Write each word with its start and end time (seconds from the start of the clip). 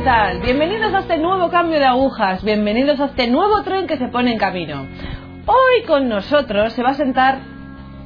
¿qué 0.00 0.06
tal? 0.06 0.40
Bienvenidos 0.40 0.94
a 0.94 1.00
este 1.00 1.18
nuevo 1.18 1.50
cambio 1.50 1.78
de 1.78 1.84
agujas, 1.84 2.42
bienvenidos 2.42 2.98
a 3.00 3.04
este 3.06 3.28
nuevo 3.28 3.62
tren 3.64 3.86
que 3.86 3.98
se 3.98 4.08
pone 4.08 4.32
en 4.32 4.38
camino. 4.38 4.86
Hoy 5.44 5.82
con 5.86 6.08
nosotros 6.08 6.72
se 6.72 6.82
va 6.82 6.90
a 6.90 6.94
sentar, 6.94 7.40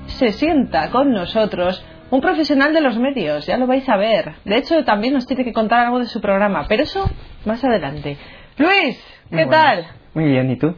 se 0.06 0.32
sienta 0.32 0.90
con 0.90 1.12
nosotros 1.12 1.86
un 2.10 2.20
profesional 2.20 2.74
de 2.74 2.80
los 2.80 2.98
medios, 2.98 3.46
ya 3.46 3.58
lo 3.58 3.68
vais 3.68 3.88
a 3.88 3.96
ver. 3.96 4.32
De 4.44 4.56
hecho, 4.56 4.82
también 4.82 5.14
nos 5.14 5.24
tiene 5.28 5.44
que 5.44 5.52
contar 5.52 5.86
algo 5.86 6.00
de 6.00 6.06
su 6.06 6.20
programa, 6.20 6.66
pero 6.68 6.82
eso 6.82 7.08
más 7.44 7.62
adelante. 7.62 8.16
Luis, 8.58 9.00
¿qué 9.30 9.44
Muy 9.44 9.48
tal? 9.48 9.86
Muy 10.14 10.24
bien, 10.24 10.50
¿y 10.50 10.56
tú? 10.56 10.74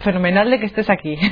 Fenomenal 0.00 0.50
de 0.50 0.60
que 0.60 0.66
estés 0.66 0.90
aquí. 0.90 1.16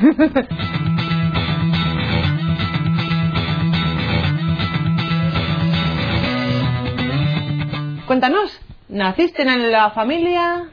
Cuéntanos, 8.06 8.58
¿naciste 8.92 9.42
en 9.42 9.72
la 9.72 9.90
familia? 9.90 10.68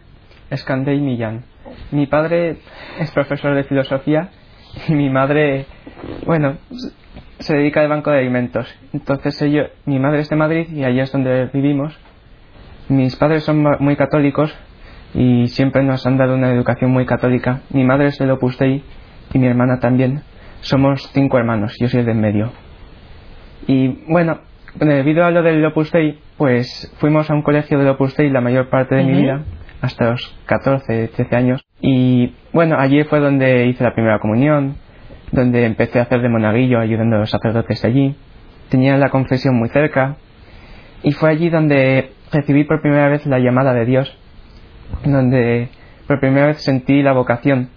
Escandey 0.49 0.99
Millán. 0.99 1.45
Mi 1.91 2.05
padre 2.05 2.57
es 2.99 3.11
profesor 3.11 3.55
de 3.55 3.63
filosofía 3.63 4.29
y 4.87 4.93
mi 4.93 5.09
madre, 5.09 5.65
bueno, 6.25 6.57
se 7.39 7.55
dedica 7.55 7.81
al 7.81 7.89
banco 7.89 8.11
de 8.11 8.19
alimentos. 8.19 8.67
Entonces 8.93 9.41
ello, 9.41 9.67
mi 9.85 9.99
madre 9.99 10.19
es 10.19 10.29
de 10.29 10.35
Madrid 10.35 10.67
y 10.69 10.83
allí 10.83 10.99
es 10.99 11.11
donde 11.11 11.45
vivimos. 11.53 11.97
Mis 12.89 13.15
padres 13.15 13.43
son 13.43 13.63
muy 13.79 13.95
católicos 13.95 14.53
y 15.13 15.47
siempre 15.47 15.83
nos 15.83 16.05
han 16.05 16.17
dado 16.17 16.35
una 16.35 16.51
educación 16.51 16.91
muy 16.91 17.05
católica. 17.05 17.61
Mi 17.70 17.83
madre 17.83 18.07
es 18.07 18.17
del 18.17 18.31
Opus 18.31 18.57
y 18.61 18.83
mi 19.37 19.48
hermana 19.48 19.79
también. 19.79 20.23
Somos 20.61 21.09
cinco 21.13 21.37
hermanos, 21.37 21.76
yo 21.79 21.87
soy 21.87 22.01
el 22.01 22.05
del 22.07 22.17
medio. 22.17 22.51
Y 23.67 23.87
bueno, 24.11 24.41
debido 24.75 25.25
a 25.25 25.31
lo 25.31 25.41
del 25.41 25.65
Opus 25.65 25.91
Dei, 25.91 26.20
pues 26.37 26.93
fuimos 26.98 27.29
a 27.29 27.34
un 27.34 27.41
colegio 27.41 27.77
del 27.79 27.89
Opus 27.89 28.15
Dei 28.15 28.29
la 28.29 28.41
mayor 28.41 28.70
parte 28.70 28.95
de 28.95 29.03
mi 29.03 29.21
vida, 29.21 29.43
hasta 29.81 30.11
los 30.11 30.37
14, 30.45 31.09
13 31.09 31.35
años. 31.35 31.65
Y 31.81 32.34
bueno, 32.53 32.77
allí 32.77 33.03
fue 33.03 33.20
donde 33.20 33.65
hice 33.67 33.84
la 33.84 33.93
primera 33.93 34.20
comunión, 34.20 34.76
donde 35.31 35.65
empecé 35.65 35.99
a 35.99 36.03
hacer 36.03 36.21
de 36.21 36.29
monaguillo 36.29 36.79
ayudando 36.79 37.15
a 37.15 37.20
los 37.20 37.29
sacerdotes 37.29 37.84
allí. 37.85 38.15
Tenía 38.70 38.98
la 38.98 39.09
confesión 39.09 39.55
muy 39.55 39.70
cerca. 39.70 40.17
Y 41.01 41.13
fue 41.13 41.29
allí 41.29 41.49
donde 41.49 42.11
recibí 42.31 42.65
por 42.65 42.81
primera 42.81 43.07
vez 43.07 43.26
la 43.26 43.39
llamada 43.39 43.73
de 43.73 43.85
Dios, 43.85 44.17
donde 45.05 45.70
por 46.07 46.20
primera 46.20 46.48
vez 46.48 46.61
sentí 46.61 47.01
la 47.01 47.13
vocación. 47.13 47.70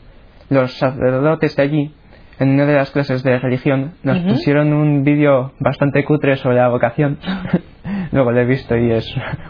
Los 0.48 0.76
sacerdotes 0.78 1.54
de 1.56 1.62
allí, 1.62 1.94
en 2.42 2.50
una 2.50 2.66
de 2.66 2.74
las 2.74 2.90
clases 2.90 3.22
de 3.22 3.38
religión, 3.38 3.92
nos 4.02 4.18
Ujú. 4.18 4.28
pusieron 4.28 4.72
un 4.72 5.04
vídeo 5.04 5.52
bastante 5.60 6.04
cutre 6.04 6.36
sobre 6.36 6.56
la 6.56 6.68
vocación. 6.68 7.18
Luego 8.12 8.30
lo 8.32 8.40
he 8.40 8.44
visto 8.44 8.76
y 8.76 8.90
es... 8.90 9.04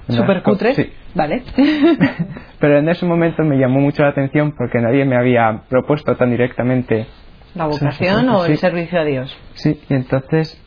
Super 0.09 0.43
cutre. 0.43 0.75
Sí. 0.75 0.93
Vale. 1.15 1.43
Pero 2.61 2.79
en 2.79 2.89
ese 2.89 3.05
momento 3.07 3.43
me 3.43 3.57
llamó 3.59 3.81
mucho 3.81 4.03
la 4.03 4.11
atención 4.11 4.53
porque 4.57 4.79
nadie 4.81 5.05
me 5.05 5.17
había 5.17 5.63
propuesto 5.69 6.15
tan 6.17 6.31
directamente. 6.31 7.07
¿La 7.55 7.67
vocación 7.67 8.29
o 8.31 8.45
el 8.47 8.53
Sí. 8.53 8.57
servicio 8.59 9.01
a 9.01 9.05
Dios? 9.05 9.37
Sí, 9.55 9.79
y 9.89 9.95
entonces 9.95 10.59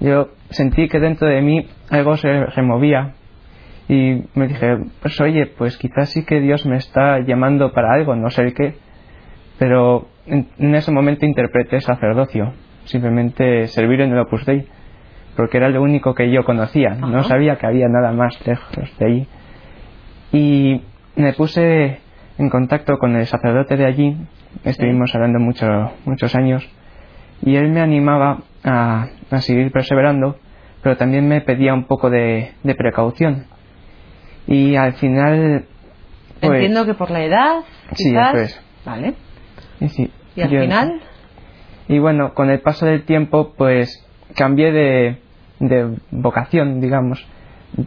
yo 0.00 0.28
sentí 0.50 0.88
que 0.88 0.98
dentro 0.98 1.28
de 1.28 1.40
mí 1.42 1.66
algo 1.90 2.16
se 2.16 2.46
removía 2.46 3.12
y 3.88 4.22
me 4.34 4.48
dije, 4.48 4.78
pues 5.00 5.20
oye, 5.20 5.46
pues 5.46 5.76
quizás 5.78 6.10
sí 6.10 6.24
que 6.24 6.40
Dios 6.40 6.66
me 6.66 6.76
está 6.76 7.20
llamando 7.20 7.72
para 7.72 7.92
algo, 7.94 8.16
no 8.16 8.30
sé 8.30 8.42
el 8.42 8.54
qué, 8.54 8.74
pero 9.58 10.08
en, 10.26 10.48
en 10.58 10.74
ese 10.74 10.90
momento 10.92 11.24
interpreté 11.26 11.80
sacerdocio, 11.80 12.52
simplemente 12.84 13.66
servir 13.68 14.00
en 14.00 14.12
el 14.12 14.18
Opus 14.20 14.44
Dei, 14.46 14.66
porque 15.36 15.58
era 15.58 15.68
lo 15.68 15.82
único 15.82 16.14
que 16.14 16.30
yo 16.30 16.44
conocía, 16.44 16.92
Ajá. 16.92 17.06
no 17.06 17.22
sabía 17.24 17.56
que 17.56 17.66
había 17.66 17.88
nada 17.88 18.12
más 18.12 18.34
lejos 18.46 18.68
de 18.98 19.06
allí. 19.06 19.28
Y 20.32 20.82
me 21.16 21.32
puse 21.32 21.98
en 22.38 22.50
contacto 22.50 22.98
con 22.98 23.16
el 23.16 23.26
sacerdote 23.26 23.76
de 23.76 23.86
allí, 23.86 24.16
estuvimos 24.64 25.14
hablando 25.14 25.38
mucho, 25.38 25.66
muchos 26.04 26.34
años, 26.34 26.68
y 27.42 27.56
él 27.56 27.70
me 27.70 27.80
animaba 27.80 28.38
a, 28.64 29.06
a 29.30 29.40
seguir 29.40 29.70
perseverando, 29.72 30.36
pero 30.82 30.96
también 30.96 31.26
me 31.28 31.40
pedía 31.40 31.74
un 31.74 31.84
poco 31.84 32.10
de, 32.10 32.52
de 32.62 32.74
precaución. 32.74 33.44
Y 34.46 34.76
al 34.76 34.94
final... 34.94 35.64
pues, 36.40 36.52
Entiendo 36.52 36.86
que 36.86 36.94
por 36.94 37.10
la 37.10 37.24
edad, 37.24 37.60
Sí, 37.94 38.10
quizás. 38.10 38.34
eso 38.34 38.38
es. 38.44 38.62
Vale. 38.84 39.14
Y 39.80 39.88
sí, 39.88 40.10
¿Y 40.34 40.40
al 40.42 40.50
yo- 40.50 40.60
final? 40.60 41.00
Y 41.88 41.98
bueno, 41.98 42.34
con 42.34 42.50
el 42.50 42.60
paso 42.60 42.84
del 42.86 43.04
tiempo, 43.04 43.54
pues 43.56 44.04
cambié 44.34 44.72
de, 44.72 45.18
de 45.60 45.96
vocación, 46.10 46.80
digamos. 46.80 47.24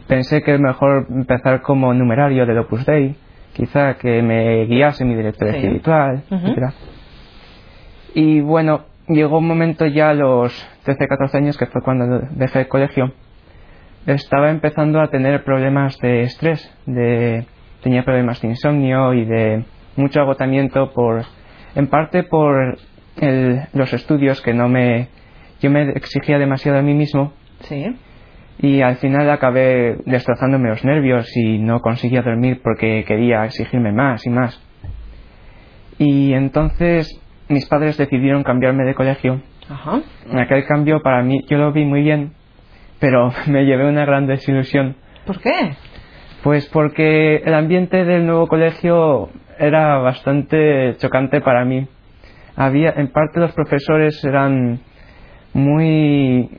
Pensé 0.06 0.42
que 0.42 0.54
es 0.54 0.60
mejor 0.60 1.06
empezar 1.10 1.62
como 1.62 1.92
numerario 1.92 2.46
del 2.46 2.58
Opus 2.58 2.86
Dei, 2.86 3.14
quizá 3.52 3.94
que 3.98 4.22
me 4.22 4.64
guiase 4.66 5.04
mi 5.04 5.14
director 5.14 5.50
Sí. 5.50 5.56
espiritual, 5.56 6.22
etcétera. 6.30 6.72
Y 8.14 8.40
bueno, 8.40 8.82
llegó 9.08 9.38
un 9.38 9.46
momento 9.48 9.86
ya 9.86 10.10
a 10.10 10.14
los 10.14 10.52
13, 10.84 11.06
14 11.06 11.36
años, 11.36 11.56
que 11.58 11.66
fue 11.66 11.82
cuando 11.82 12.20
dejé 12.30 12.60
el 12.60 12.68
colegio, 12.68 13.12
estaba 14.06 14.50
empezando 14.50 15.00
a 15.00 15.08
tener 15.08 15.44
problemas 15.44 15.98
de 15.98 16.22
estrés, 16.22 16.72
de, 16.86 17.44
tenía 17.82 18.02
problemas 18.02 18.40
de 18.40 18.48
insomnio 18.48 19.12
y 19.14 19.24
de 19.24 19.64
mucho 19.96 20.20
agotamiento 20.20 20.90
por, 20.92 21.22
en 21.74 21.86
parte 21.88 22.22
por 22.24 22.78
el- 23.20 23.60
los 23.72 23.92
estudios 23.92 24.40
que 24.42 24.54
no 24.54 24.68
me, 24.68 25.08
yo 25.60 25.70
me 25.70 25.90
exigía 25.90 26.38
demasiado 26.38 26.78
a 26.78 26.82
mí 26.82 26.94
mismo 26.94 27.32
Sí. 27.60 27.96
y 28.60 28.80
al 28.82 28.96
final 28.96 29.30
acabé 29.30 29.96
destrozándome 30.06 30.68
los 30.70 30.84
nervios 30.84 31.28
y 31.36 31.58
no 31.58 31.80
conseguía 31.80 32.22
dormir 32.22 32.60
porque 32.62 33.04
quería 33.06 33.44
exigirme 33.44 33.92
más 33.92 34.24
y 34.26 34.30
más. 34.30 34.60
Y 35.98 36.32
entonces 36.32 37.20
mis 37.48 37.66
padres 37.66 37.96
decidieron 37.96 38.42
cambiarme 38.42 38.84
de 38.84 38.94
colegio. 38.94 39.42
Ajá. 39.68 40.00
Aquel 40.32 40.64
cambio 40.66 41.00
para 41.02 41.22
mí 41.22 41.40
yo 41.48 41.58
lo 41.58 41.72
vi 41.72 41.84
muy 41.84 42.02
bien, 42.02 42.32
pero 42.98 43.32
me 43.46 43.64
llevé 43.64 43.88
una 43.88 44.04
gran 44.04 44.26
desilusión. 44.26 44.96
¿Por 45.26 45.40
qué? 45.40 45.72
Pues 46.42 46.66
porque 46.72 47.36
el 47.36 47.52
ambiente 47.54 48.04
del 48.04 48.26
nuevo 48.26 48.46
colegio 48.46 49.28
era 49.60 49.98
bastante 49.98 50.96
chocante 50.98 51.40
para 51.40 51.64
mí. 51.64 51.86
Había, 52.56 52.90
en 52.96 53.08
parte 53.12 53.38
los 53.40 53.52
profesores 53.52 54.22
eran 54.24 54.80
muy, 55.52 56.58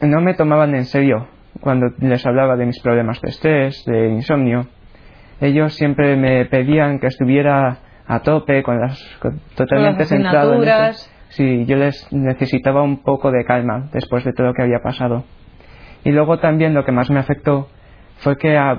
no 0.00 0.20
me 0.20 0.34
tomaban 0.34 0.74
en 0.74 0.84
serio 0.84 1.26
cuando 1.60 1.86
les 1.98 2.24
hablaba 2.26 2.56
de 2.56 2.66
mis 2.66 2.80
problemas 2.80 3.20
de 3.20 3.28
estrés, 3.30 3.84
de 3.86 4.08
insomnio. 4.08 4.66
Ellos 5.40 5.74
siempre 5.74 6.16
me 6.16 6.44
pedían 6.46 6.98
que 6.98 7.08
estuviera 7.08 7.78
a 8.06 8.20
tope 8.20 8.62
con 8.62 8.80
las, 8.80 9.00
con- 9.20 9.40
totalmente 9.56 10.04
centrado 10.04 10.54
en 10.54 10.62
eso. 10.62 10.70
asignaturas. 10.72 11.08
Sí, 11.30 11.64
yo 11.66 11.76
les 11.76 12.12
necesitaba 12.12 12.82
un 12.82 13.02
poco 13.02 13.30
de 13.30 13.44
calma 13.44 13.88
después 13.92 14.24
de 14.24 14.32
todo 14.32 14.48
lo 14.48 14.54
que 14.54 14.62
había 14.62 14.80
pasado. 14.82 15.24
Y 16.04 16.10
luego 16.10 16.38
también 16.38 16.74
lo 16.74 16.84
que 16.84 16.92
más 16.92 17.10
me 17.10 17.20
afectó 17.20 17.68
fue 18.18 18.36
que 18.36 18.56
ha- 18.58 18.78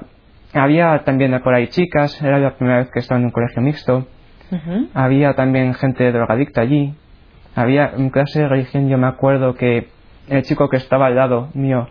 había 0.53 1.03
también 1.03 1.39
por 1.43 1.53
ahí 1.53 1.67
chicas, 1.67 2.21
era 2.21 2.39
la 2.39 2.55
primera 2.55 2.79
vez 2.79 2.91
que 2.91 2.99
estaba 2.99 3.19
en 3.19 3.25
un 3.25 3.31
colegio 3.31 3.61
mixto, 3.61 4.07
había 4.93 5.33
también 5.33 5.73
gente 5.73 6.11
drogadicta 6.11 6.61
allí, 6.61 6.93
había 7.55 7.91
en 7.97 8.09
clase 8.09 8.41
de 8.41 8.47
religión 8.47 8.87
yo 8.87 8.97
me 8.99 9.07
acuerdo 9.07 9.55
que 9.55 9.87
el 10.29 10.43
chico 10.43 10.69
que 10.69 10.77
estaba 10.77 11.07
al 11.07 11.15
lado 11.15 11.49
mío 11.55 11.87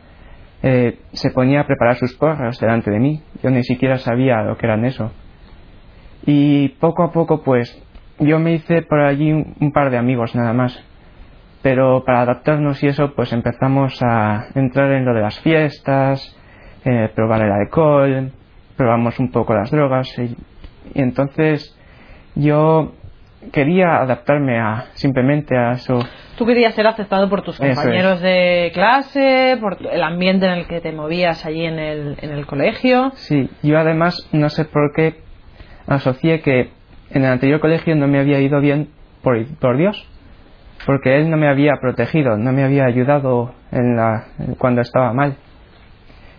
eh, 0.62 1.00
se 1.12 1.30
ponía 1.30 1.62
a 1.62 1.66
preparar 1.66 1.96
sus 1.96 2.14
porras 2.14 2.60
delante 2.60 2.90
de 2.90 3.00
mí, 3.00 3.22
yo 3.42 3.50
ni 3.50 3.64
siquiera 3.64 3.98
sabía 3.98 4.42
lo 4.42 4.56
que 4.56 4.66
eran 4.66 4.84
eso. 4.84 5.10
Y 6.24 6.68
poco 6.80 7.02
a 7.02 7.10
poco 7.10 7.42
pues 7.42 7.76
yo 8.20 8.38
me 8.38 8.52
hice 8.52 8.82
por 8.82 9.00
allí 9.00 9.32
un, 9.32 9.56
un 9.60 9.72
par 9.72 9.90
de 9.90 9.98
amigos 9.98 10.36
nada 10.36 10.52
más. 10.52 10.80
Pero 11.62 12.04
para 12.04 12.22
adaptarnos 12.22 12.82
y 12.82 12.88
eso 12.88 13.12
pues 13.14 13.32
empezamos 13.32 14.00
a 14.02 14.46
entrar 14.54 14.92
en 14.92 15.04
lo 15.04 15.14
de 15.14 15.20
las 15.20 15.40
fiestas, 15.40 16.36
eh, 16.84 17.10
probar 17.14 17.42
el 17.42 17.52
alcohol, 17.52 18.32
probamos 18.82 19.18
un 19.20 19.30
poco 19.30 19.54
las 19.54 19.70
drogas 19.70 20.08
y, 20.18 20.36
y 20.94 21.00
entonces 21.00 21.78
yo 22.34 22.92
quería 23.52 23.98
adaptarme 23.98 24.58
a 24.58 24.86
simplemente 24.94 25.56
a 25.56 25.72
eso. 25.72 26.00
Tú 26.36 26.46
querías 26.46 26.74
ser 26.74 26.88
aceptado 26.88 27.28
por 27.28 27.42
tus 27.42 27.58
compañeros 27.58 28.20
de 28.20 28.72
clase, 28.74 29.56
por 29.60 29.78
el 29.80 30.02
ambiente 30.02 30.46
en 30.46 30.52
el 30.52 30.66
que 30.66 30.80
te 30.80 30.90
movías 30.90 31.46
allí 31.46 31.64
en 31.64 31.78
el, 31.78 32.16
en 32.20 32.30
el 32.32 32.44
colegio. 32.46 33.12
Sí, 33.14 33.48
yo 33.62 33.78
además 33.78 34.28
no 34.32 34.48
sé 34.48 34.64
por 34.64 34.92
qué 34.92 35.20
asocié 35.86 36.40
que 36.40 36.70
en 37.10 37.24
el 37.24 37.30
anterior 37.30 37.60
colegio 37.60 37.94
no 37.94 38.08
me 38.08 38.18
había 38.18 38.40
ido 38.40 38.60
bien 38.60 38.88
por, 39.22 39.44
por 39.60 39.76
Dios, 39.76 40.08
porque 40.86 41.18
Él 41.18 41.30
no 41.30 41.36
me 41.36 41.48
había 41.48 41.74
protegido, 41.80 42.36
no 42.36 42.52
me 42.52 42.64
había 42.64 42.86
ayudado 42.86 43.54
en 43.70 43.96
la, 43.96 44.24
cuando 44.58 44.80
estaba 44.80 45.12
mal. 45.12 45.36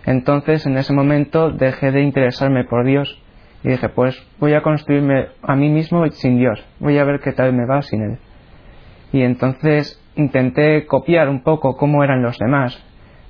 Entonces 0.05 0.65
en 0.65 0.77
ese 0.77 0.93
momento 0.93 1.51
dejé 1.51 1.91
de 1.91 2.01
interesarme 2.01 2.65
por 2.65 2.85
Dios 2.85 3.21
y 3.63 3.69
dije, 3.69 3.89
pues 3.89 4.21
voy 4.39 4.53
a 4.53 4.61
construirme 4.61 5.27
a 5.41 5.55
mí 5.55 5.69
mismo 5.69 6.05
sin 6.11 6.37
Dios, 6.37 6.63
voy 6.79 6.97
a 6.97 7.05
ver 7.05 7.21
qué 7.21 7.31
tal 7.31 7.53
me 7.53 7.65
va 7.65 7.81
sin 7.81 8.01
Él. 8.01 8.17
Y 9.13 9.21
entonces 9.21 10.01
intenté 10.15 10.85
copiar 10.85 11.29
un 11.29 11.43
poco 11.43 11.77
cómo 11.77 12.03
eran 12.03 12.21
los 12.21 12.37
demás, 12.37 12.83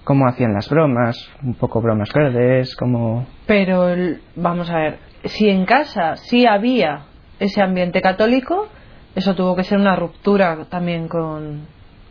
cómo 0.03 0.27
hacían 0.27 0.53
las 0.53 0.69
bromas, 0.69 1.29
un 1.43 1.53
poco 1.53 1.81
bromas 1.81 2.11
verdes, 2.13 2.75
como... 2.75 3.25
Pero, 3.45 3.93
vamos 4.35 4.69
a 4.69 4.77
ver, 4.77 4.97
si 5.25 5.49
en 5.49 5.65
casa 5.65 6.15
sí 6.15 6.45
había 6.45 7.05
ese 7.39 7.61
ambiente 7.61 8.01
católico, 8.01 8.67
eso 9.15 9.35
tuvo 9.35 9.55
que 9.55 9.63
ser 9.63 9.77
una 9.77 9.95
ruptura 9.95 10.65
también 10.69 11.07
con, 11.07 11.67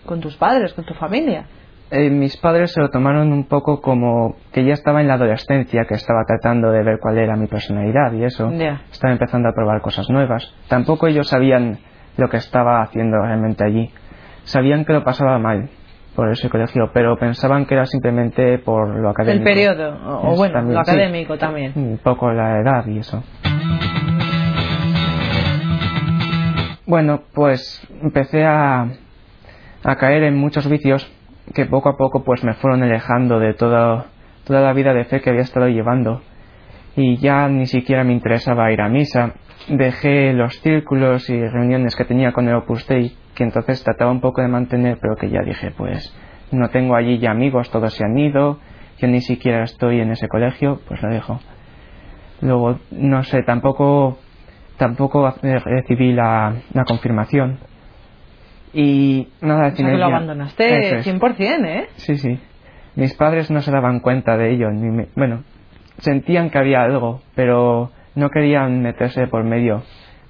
con 0.06 0.20
tus 0.20 0.36
padres, 0.36 0.72
con 0.74 0.84
tu 0.84 0.94
familia. 0.94 1.46
Eh, 1.94 2.08
mis 2.08 2.38
padres 2.38 2.72
se 2.72 2.80
lo 2.80 2.88
tomaron 2.88 3.34
un 3.34 3.44
poco 3.44 3.82
como 3.82 4.36
que 4.50 4.64
ya 4.64 4.72
estaba 4.72 5.02
en 5.02 5.08
la 5.08 5.14
adolescencia, 5.14 5.84
que 5.84 5.92
estaba 5.92 6.24
tratando 6.24 6.70
de 6.70 6.82
ver 6.82 6.98
cuál 6.98 7.18
era 7.18 7.36
mi 7.36 7.48
personalidad 7.48 8.14
y 8.14 8.24
eso. 8.24 8.50
Estaba 8.90 9.12
empezando 9.12 9.50
a 9.50 9.52
probar 9.52 9.82
cosas 9.82 10.08
nuevas. 10.08 10.54
Tampoco 10.68 11.06
ellos 11.06 11.28
sabían 11.28 11.80
lo 12.16 12.30
que 12.30 12.38
estaba 12.38 12.80
haciendo 12.80 13.18
realmente 13.18 13.62
allí. 13.62 13.90
Sabían 14.44 14.86
que 14.86 14.94
lo 14.94 15.04
pasaba 15.04 15.38
mal 15.38 15.68
por 16.16 16.30
ese 16.30 16.48
colegio, 16.48 16.90
pero 16.94 17.18
pensaban 17.18 17.66
que 17.66 17.74
era 17.74 17.84
simplemente 17.84 18.56
por 18.56 18.88
lo 18.88 19.10
académico. 19.10 19.46
El 19.46 19.54
periodo, 19.54 19.98
o, 20.30 20.34
bueno, 20.34 20.54
también, 20.54 20.78
lo 20.78 20.84
sí. 20.86 20.90
académico 20.90 21.36
también. 21.36 21.72
Un 21.76 21.98
poco 22.02 22.32
la 22.32 22.58
edad 22.58 22.86
y 22.86 23.00
eso. 23.00 23.22
Bueno, 26.86 27.20
pues 27.34 27.86
empecé 28.00 28.46
a, 28.46 28.86
a 29.84 29.96
caer 29.96 30.22
en 30.22 30.38
muchos 30.38 30.66
vicios 30.70 31.06
que 31.54 31.66
poco 31.66 31.88
a 31.90 31.96
poco 31.96 32.22
pues 32.24 32.44
me 32.44 32.54
fueron 32.54 32.82
alejando 32.82 33.38
de 33.38 33.54
toda, 33.54 34.06
toda 34.44 34.60
la 34.60 34.72
vida 34.72 34.94
de 34.94 35.04
fe 35.04 35.20
que 35.20 35.30
había 35.30 35.42
estado 35.42 35.68
llevando. 35.68 36.22
Y 36.96 37.16
ya 37.18 37.48
ni 37.48 37.66
siquiera 37.66 38.04
me 38.04 38.12
interesaba 38.12 38.70
ir 38.72 38.80
a 38.80 38.88
misa. 38.88 39.34
Dejé 39.68 40.32
los 40.32 40.60
círculos 40.60 41.28
y 41.30 41.40
reuniones 41.40 41.96
que 41.96 42.04
tenía 42.04 42.32
con 42.32 42.48
el 42.48 42.56
Opus 42.56 42.86
Dei, 42.86 43.16
que 43.34 43.44
entonces 43.44 43.82
trataba 43.82 44.10
un 44.10 44.20
poco 44.20 44.42
de 44.42 44.48
mantener, 44.48 44.98
pero 45.00 45.16
que 45.16 45.30
ya 45.30 45.40
dije, 45.42 45.70
pues 45.76 46.14
no 46.50 46.68
tengo 46.68 46.94
allí 46.94 47.18
ya 47.18 47.30
amigos, 47.30 47.70
todos 47.70 47.94
se 47.94 48.04
han 48.04 48.18
ido, 48.18 48.58
yo 48.98 49.08
ni 49.08 49.20
siquiera 49.20 49.64
estoy 49.64 50.00
en 50.00 50.10
ese 50.10 50.28
colegio, 50.28 50.80
pues 50.86 51.02
lo 51.02 51.08
dejo. 51.08 51.40
Luego, 52.40 52.78
no 52.90 53.22
sé, 53.22 53.42
tampoco, 53.42 54.18
tampoco 54.76 55.28
eh, 55.42 55.58
recibí 55.58 56.12
la, 56.12 56.54
la 56.74 56.84
confirmación. 56.84 57.58
Y 58.74 59.28
nada, 59.40 59.68
O 59.68 59.76
sea 59.76 59.86
que 59.86 59.96
lo 59.98 60.04
abandonaste 60.06 60.86
Eso 60.88 60.96
es. 60.96 61.06
100%, 61.06 61.64
¿eh? 61.66 61.88
Sí, 61.96 62.16
sí. 62.16 62.38
Mis 62.96 63.14
padres 63.14 63.50
no 63.50 63.60
se 63.60 63.70
daban 63.70 64.00
cuenta 64.00 64.36
de 64.36 64.50
ello. 64.52 64.70
Ni 64.70 64.90
me- 64.90 65.08
bueno, 65.16 65.42
sentían 65.98 66.50
que 66.50 66.58
había 66.58 66.82
algo, 66.82 67.20
pero 67.34 67.90
no 68.14 68.30
querían 68.30 68.80
meterse 68.82 69.26
por 69.26 69.44
medio. 69.44 69.82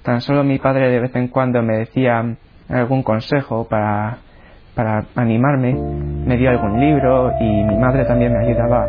Tan 0.03 0.21
solo 0.21 0.43
mi 0.43 0.59
padre 0.59 0.89
de 0.89 0.99
vez 0.99 1.15
en 1.15 1.27
cuando 1.29 1.61
me 1.61 1.77
decía 1.77 2.21
algún 2.69 3.03
consejo 3.03 3.67
para, 3.69 4.17
para 4.75 5.05
animarme, 5.15 5.73
me 5.73 6.37
dio 6.37 6.49
algún 6.49 6.79
libro 6.79 7.31
y 7.39 7.63
mi 7.63 7.77
madre 7.77 8.03
también 8.05 8.33
me 8.33 8.45
ayudaba. 8.45 8.87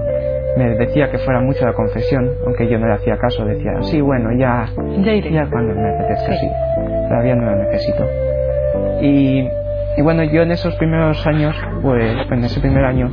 Me 0.57 0.71
decía 0.77 1.11
que 1.11 1.19
fuera 1.19 1.41
mucho 1.41 1.65
la 1.67 1.73
confesión, 1.73 2.29
aunque 2.47 2.69
yo 2.69 2.79
no 2.79 2.87
le 2.87 2.95
hacía 2.95 3.17
caso. 3.19 3.45
Decía, 3.45 3.73
sí, 3.83 4.01
bueno, 4.01 4.31
ya, 4.39 4.67
ya 5.31 5.47
cuando 5.51 5.75
me 5.75 5.89
apetezca, 5.95 6.33
Sí. 6.33 6.39
sí. 6.39 6.49
Todavía 7.09 7.35
no 7.35 7.45
lo 7.51 7.57
necesito. 7.65 8.07
Y, 9.01 9.49
y 9.97 10.03
bueno, 10.03 10.23
yo 10.25 10.43
en 10.43 10.53
esos 10.53 10.75
primeros 10.77 11.27
años, 11.27 11.55
pues 11.83 12.17
en 12.31 12.45
ese 12.45 12.61
primer 12.61 12.85
año, 12.85 13.11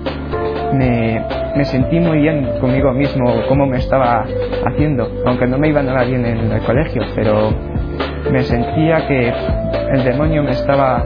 me, 0.73 1.21
me 1.55 1.65
sentí 1.65 1.99
muy 1.99 2.19
bien 2.19 2.47
conmigo 2.59 2.93
mismo, 2.93 3.25
cómo 3.47 3.65
me 3.65 3.77
estaba 3.77 4.25
haciendo, 4.65 5.09
aunque 5.25 5.47
no 5.47 5.57
me 5.57 5.69
iba 5.69 5.81
nada 5.83 6.03
bien 6.03 6.25
en 6.25 6.51
el 6.51 6.61
colegio, 6.61 7.03
pero 7.15 7.51
me 8.31 8.41
sentía 8.43 9.07
que 9.07 9.33
el 9.93 10.03
demonio 10.03 10.43
me 10.43 10.51
estaba 10.51 11.05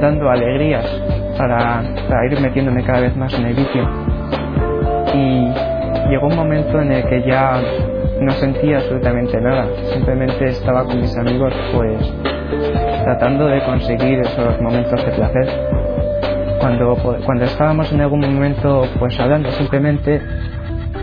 dando 0.00 0.30
alegrías 0.30 0.86
para, 1.36 1.82
para 2.08 2.26
ir 2.26 2.40
metiéndome 2.40 2.84
cada 2.84 3.00
vez 3.00 3.16
más 3.16 3.32
en 3.34 3.46
el 3.46 3.54
vicio. 3.54 3.88
Y 5.14 5.52
llegó 6.08 6.28
un 6.28 6.36
momento 6.36 6.80
en 6.80 6.92
el 6.92 7.04
que 7.08 7.22
ya 7.22 7.60
no 8.20 8.30
sentía 8.32 8.76
absolutamente 8.76 9.40
nada, 9.40 9.66
simplemente 9.92 10.48
estaba 10.48 10.84
con 10.84 11.00
mis 11.00 11.16
amigos 11.16 11.54
pues 11.74 12.12
tratando 13.04 13.46
de 13.46 13.60
conseguir 13.62 14.20
esos 14.20 14.60
momentos 14.60 15.04
de 15.04 15.12
placer. 15.12 15.48
Cuando, 16.60 16.94
cuando 17.24 17.44
estábamos 17.44 17.90
en 17.92 18.00
algún 18.02 18.20
momento 18.20 18.84
pues 18.98 19.18
hablando 19.18 19.50
simplemente 19.52 20.20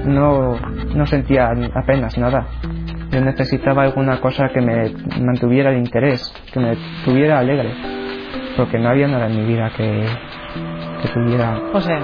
no, 0.05 0.55
no 0.95 1.05
sentía 1.07 1.51
apenas 1.73 2.17
nada. 2.17 2.45
Yo 3.11 3.21
necesitaba 3.21 3.83
alguna 3.83 4.19
cosa 4.21 4.49
que 4.49 4.61
me 4.61 4.91
mantuviera 5.19 5.71
el 5.71 5.77
interés, 5.77 6.31
que 6.53 6.59
me 6.59 6.77
tuviera 7.05 7.39
alegre, 7.39 7.69
porque 8.55 8.77
no 8.77 8.89
había 8.89 9.07
nada 9.07 9.27
en 9.27 9.37
mi 9.37 9.45
vida 9.45 9.71
que, 9.75 10.05
que 11.01 11.07
tuviera... 11.13 11.59
O 11.73 11.81
sea, 11.81 12.01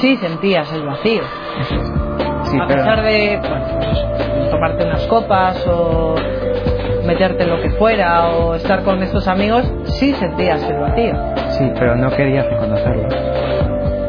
sí 0.00 0.16
sentías 0.16 0.72
el 0.72 0.84
vacío. 0.84 1.22
Sí, 2.44 2.58
a 2.58 2.66
pero- 2.66 2.80
pesar 2.82 3.02
de 3.02 3.38
bueno, 3.38 3.64
pues, 3.78 4.50
tomarte 4.50 4.84
unas 4.84 5.06
copas 5.06 5.66
o 5.68 6.14
meterte 7.04 7.46
lo 7.46 7.60
que 7.60 7.70
fuera 7.70 8.28
o 8.28 8.54
estar 8.54 8.82
con 8.82 9.02
estos 9.02 9.28
amigos, 9.28 9.70
sí 9.84 10.12
sentías 10.14 10.62
el 10.68 10.78
vacío. 10.78 11.14
Sí, 11.50 11.70
pero 11.78 11.96
no 11.96 12.10
quería 12.10 12.42
reconocerlo. 12.42 13.08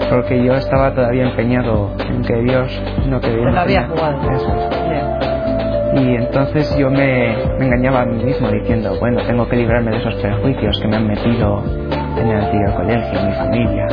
Porque 0.09 0.43
yo 0.43 0.53
estaba 0.53 0.93
todavía 0.93 1.23
empeñado 1.23 1.91
en 1.99 2.21
que 2.21 2.35
Dios 2.41 2.81
no 3.07 3.19
quería. 3.19 3.45
Te 3.45 3.51
lo 3.51 3.59
había 3.59 3.87
jugado. 3.87 4.31
Eso 4.31 4.55
es. 4.55 4.69
Ya. 4.89 6.01
Y 6.01 6.15
entonces 6.15 6.75
yo 6.77 6.89
me, 6.89 7.35
me 7.57 7.65
engañaba 7.65 8.01
a 8.01 8.05
mí 8.05 8.23
mismo 8.23 8.49
diciendo, 8.49 8.97
bueno, 8.99 9.21
tengo 9.25 9.47
que 9.47 9.55
librarme 9.55 9.91
de 9.91 9.97
esos 9.97 10.15
prejuicios 10.15 10.79
que 10.79 10.87
me 10.87 10.97
han 10.97 11.07
metido 11.07 11.63
en 12.17 12.27
el 12.27 12.37
anterior 12.37 12.73
colegio, 12.75 13.19
en 13.19 13.27
mi 13.27 13.33
familia. 13.33 13.87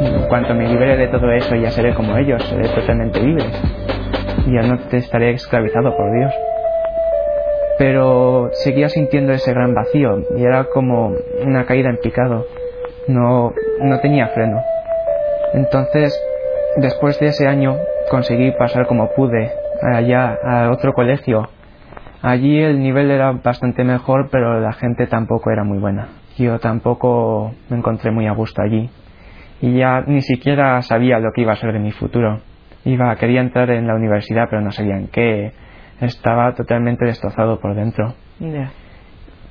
En 0.00 0.28
cuanto 0.28 0.54
me 0.54 0.68
libere 0.68 0.96
de 0.96 1.08
todo 1.08 1.30
eso 1.32 1.54
ya 1.56 1.70
seré 1.70 1.94
como 1.94 2.16
ellos, 2.16 2.42
seré 2.44 2.68
totalmente 2.68 3.20
libre. 3.20 3.46
Ya 4.46 4.62
no 4.62 4.78
te 4.88 4.98
estaré 4.98 5.30
esclavizado 5.30 5.96
por 5.96 6.12
Dios. 6.12 6.32
Pero 7.78 8.50
seguía 8.52 8.88
sintiendo 8.88 9.32
ese 9.32 9.52
gran 9.52 9.74
vacío 9.74 10.24
y 10.36 10.42
era 10.42 10.64
como 10.64 11.14
una 11.44 11.64
caída 11.64 11.90
en 11.90 11.98
picado. 11.98 12.46
No, 13.06 13.52
no 13.80 14.00
tenía 14.00 14.28
freno. 14.28 14.60
Entonces, 15.54 16.20
después 16.76 17.18
de 17.20 17.26
ese 17.26 17.46
año, 17.46 17.76
conseguí 18.10 18.50
pasar 18.52 18.86
como 18.86 19.10
pude 19.14 19.52
allá 19.82 20.38
a 20.42 20.70
otro 20.70 20.92
colegio. 20.92 21.48
Allí 22.20 22.60
el 22.60 22.80
nivel 22.80 23.10
era 23.10 23.32
bastante 23.32 23.84
mejor, 23.84 24.28
pero 24.30 24.60
la 24.60 24.72
gente 24.72 25.06
tampoco 25.06 25.50
era 25.50 25.62
muy 25.62 25.78
buena. 25.78 26.08
Yo 26.36 26.58
tampoco 26.58 27.52
me 27.68 27.76
encontré 27.76 28.10
muy 28.10 28.26
a 28.26 28.32
gusto 28.32 28.60
allí. 28.62 28.90
Y 29.60 29.78
ya 29.78 30.02
ni 30.06 30.20
siquiera 30.22 30.80
sabía 30.82 31.18
lo 31.18 31.32
que 31.32 31.42
iba 31.42 31.52
a 31.52 31.56
ser 31.56 31.72
de 31.72 31.78
mi 31.78 31.92
futuro. 31.92 32.40
Iba, 32.84 33.14
quería 33.16 33.40
entrar 33.40 33.70
en 33.70 33.86
la 33.86 33.94
universidad, 33.94 34.46
pero 34.48 34.62
no 34.62 34.70
sabía 34.72 34.96
en 34.96 35.08
qué. 35.08 35.52
Estaba 36.00 36.54
totalmente 36.54 37.04
destrozado 37.04 37.60
por 37.60 37.74
dentro. 37.74 38.14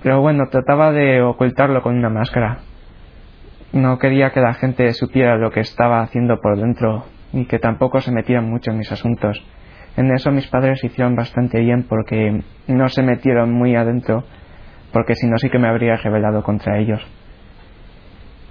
Pero 0.03 0.21
bueno, 0.21 0.45
trataba 0.49 0.91
de 0.91 1.21
ocultarlo 1.21 1.81
con 1.81 1.97
una 1.97 2.09
máscara. 2.09 2.59
No 3.73 3.97
quería 3.97 4.31
que 4.31 4.39
la 4.39 4.53
gente 4.53 4.93
supiera 4.93 5.37
lo 5.37 5.51
que 5.51 5.59
estaba 5.59 6.01
haciendo 6.01 6.39
por 6.39 6.57
dentro 6.57 7.05
y 7.33 7.45
que 7.45 7.59
tampoco 7.59 7.99
se 7.99 8.11
metieran 8.11 8.49
mucho 8.49 8.71
en 8.71 8.77
mis 8.77 8.91
asuntos. 8.91 9.43
En 9.97 10.11
eso 10.11 10.31
mis 10.31 10.47
padres 10.47 10.83
hicieron 10.83 11.15
bastante 11.15 11.59
bien 11.59 11.83
porque 11.83 12.43
no 12.67 12.87
se 12.87 13.01
metieron 13.01 13.51
muy 13.51 13.75
adentro, 13.75 14.23
porque 14.93 15.15
si 15.15 15.27
no 15.27 15.37
sí 15.37 15.49
que 15.49 15.59
me 15.59 15.67
habría 15.67 15.97
rebelado 15.97 16.43
contra 16.43 16.77
ellos. 16.77 17.05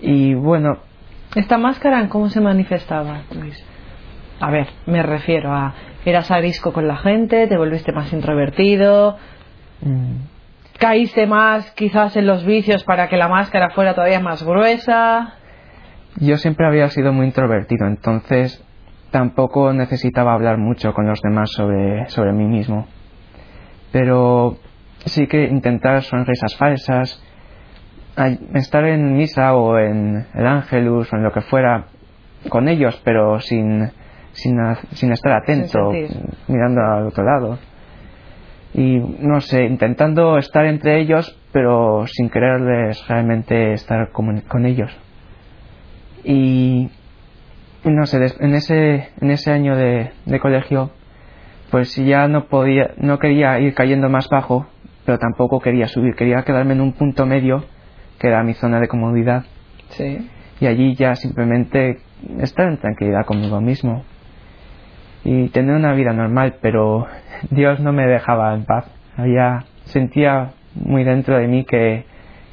Y 0.01 0.35
bueno, 0.35 0.81
¿Esta 1.37 1.59
máscara 1.59 2.01
en 2.01 2.09
cómo 2.09 2.31
se 2.31 2.41
manifestaba, 2.41 3.23
Luis? 3.39 3.63
A 4.41 4.51
ver, 4.51 4.69
me 4.87 5.03
refiero 5.03 5.53
a... 5.53 5.75
¿Eras 6.05 6.31
arisco 6.31 6.73
con 6.73 6.87
la 6.87 6.97
gente? 6.97 7.49
¿Te 7.49 7.57
volviste 7.57 7.93
más 7.93 8.13
introvertido? 8.13 9.17
mm, 9.81 10.17
¿Caíste 10.79 11.27
más 11.27 11.71
quizás 11.73 12.17
en 12.17 12.27
los 12.27 12.45
vicios 12.45 12.85
para 12.85 13.09
que 13.09 13.17
la 13.17 13.29
máscara 13.29 13.71
fuera 13.71 13.95
todavía 13.95 14.21
más 14.21 14.45
gruesa? 14.45 15.35
yo 16.19 16.37
siempre 16.39 16.67
había 16.67 16.89
sido 16.89 17.13
muy 17.13 17.27
introvertido, 17.27 17.87
entonces 17.87 18.65
tampoco 19.11 19.73
necesitaba 19.73 20.33
hablar 20.33 20.59
mucho 20.59 20.93
con 20.95 21.07
los 21.07 21.21
demás 21.21 21.51
sobre, 21.51 22.09
sobre 22.09 22.33
mí 22.33 22.45
mismo. 22.45 22.87
Pero 23.93 24.59
sí 25.05 25.27
que 25.27 25.45
intentar 25.45 26.03
sonrisas 26.03 26.57
falsas, 26.57 27.23
estar 28.55 28.85
en 28.87 29.15
misa 29.15 29.55
o 29.55 29.79
en 29.79 30.27
el 30.35 30.47
ángelus 30.47 31.13
o 31.13 31.17
en 31.17 31.23
lo 31.23 31.33
que 31.33 31.43
fuera 31.43 31.87
con 32.49 32.69
ellos, 32.69 33.01
pero 33.05 33.41
sin, 33.41 33.91
sin, 34.37 35.13
estar 35.13 35.33
atento, 35.33 35.93
Sin 35.93 36.09
mirando 36.55 36.81
al 36.83 37.07
otro 37.09 37.25
lado. 37.25 37.59
Y 38.75 38.99
no 38.99 39.41
sé, 39.41 39.65
intentando 39.65 40.37
estar 40.39 40.65
entre 40.67 41.01
ellos, 41.01 41.39
pero 41.53 42.05
sin 42.07 42.29
quererles 42.29 43.07
realmente 43.09 43.73
estar 43.73 44.11
comun- 44.13 44.43
con 44.47 44.67
ellos. 44.67 44.95
Y 46.25 46.89
no 47.85 48.07
sé, 48.07 48.19
en 48.41 48.55
ese, 48.55 49.09
en 49.21 49.31
ese 49.31 49.53
año 49.53 49.77
de, 49.77 50.11
de 50.27 50.41
colegio, 50.41 50.91
pues 51.71 51.95
ya 51.97 52.29
no 52.29 52.47
podía, 52.47 52.91
no 52.99 53.19
quería 53.19 53.59
ir 53.61 53.75
cayendo 53.75 54.09
más 54.09 54.29
bajo, 54.29 54.67
pero 55.05 55.19
tampoco 55.19 55.61
quería 55.61 55.87
subir, 55.87 56.15
quería 56.15 56.43
quedarme 56.43 56.73
en 56.75 56.81
un 56.81 56.93
punto 56.93 57.27
medio, 57.27 57.65
que 58.19 58.29
era 58.29 58.43
mi 58.43 58.55
zona 58.55 58.81
de 58.81 58.89
comodidad, 58.89 59.45
Sí. 59.91 60.29
y 60.61 60.67
allí 60.67 60.95
ya 60.97 61.15
simplemente 61.15 61.99
estar 62.41 62.67
en 62.69 62.79
tranquilidad 62.79 63.25
conmigo 63.25 63.61
mismo 63.61 64.03
y 65.29 65.49
tener 65.49 65.75
una 65.75 65.93
vida 65.93 66.13
normal, 66.13 66.59
pero 66.63 67.09
Dios 67.51 67.81
no 67.81 67.93
me 67.93 68.07
dejaba 68.07 68.55
en 68.55 68.65
paz. 68.65 68.87
Había, 69.17 69.65
sentía 69.87 70.53
muy 70.77 71.03
dentro 71.03 71.37
de 71.37 71.49
mí 71.49 71.65
que, 71.65 72.05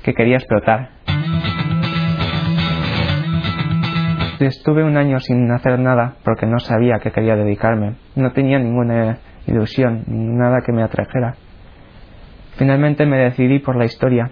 que 0.01 0.15
quería 0.15 0.37
explotar. 0.37 0.89
Estuve 4.39 4.83
un 4.83 4.97
año 4.97 5.19
sin 5.19 5.51
hacer 5.51 5.77
nada 5.77 6.15
porque 6.23 6.47
no 6.47 6.57
sabía 6.57 6.95
a 6.95 6.99
qué 6.99 7.11
quería 7.11 7.35
dedicarme. 7.35 7.93
No 8.15 8.31
tenía 8.31 8.57
ninguna 8.57 9.19
ilusión, 9.45 10.03
nada 10.07 10.61
que 10.65 10.71
me 10.71 10.81
atrajera. 10.81 11.35
Finalmente 12.57 13.05
me 13.05 13.19
decidí 13.19 13.59
por 13.59 13.75
la 13.75 13.85
historia. 13.85 14.31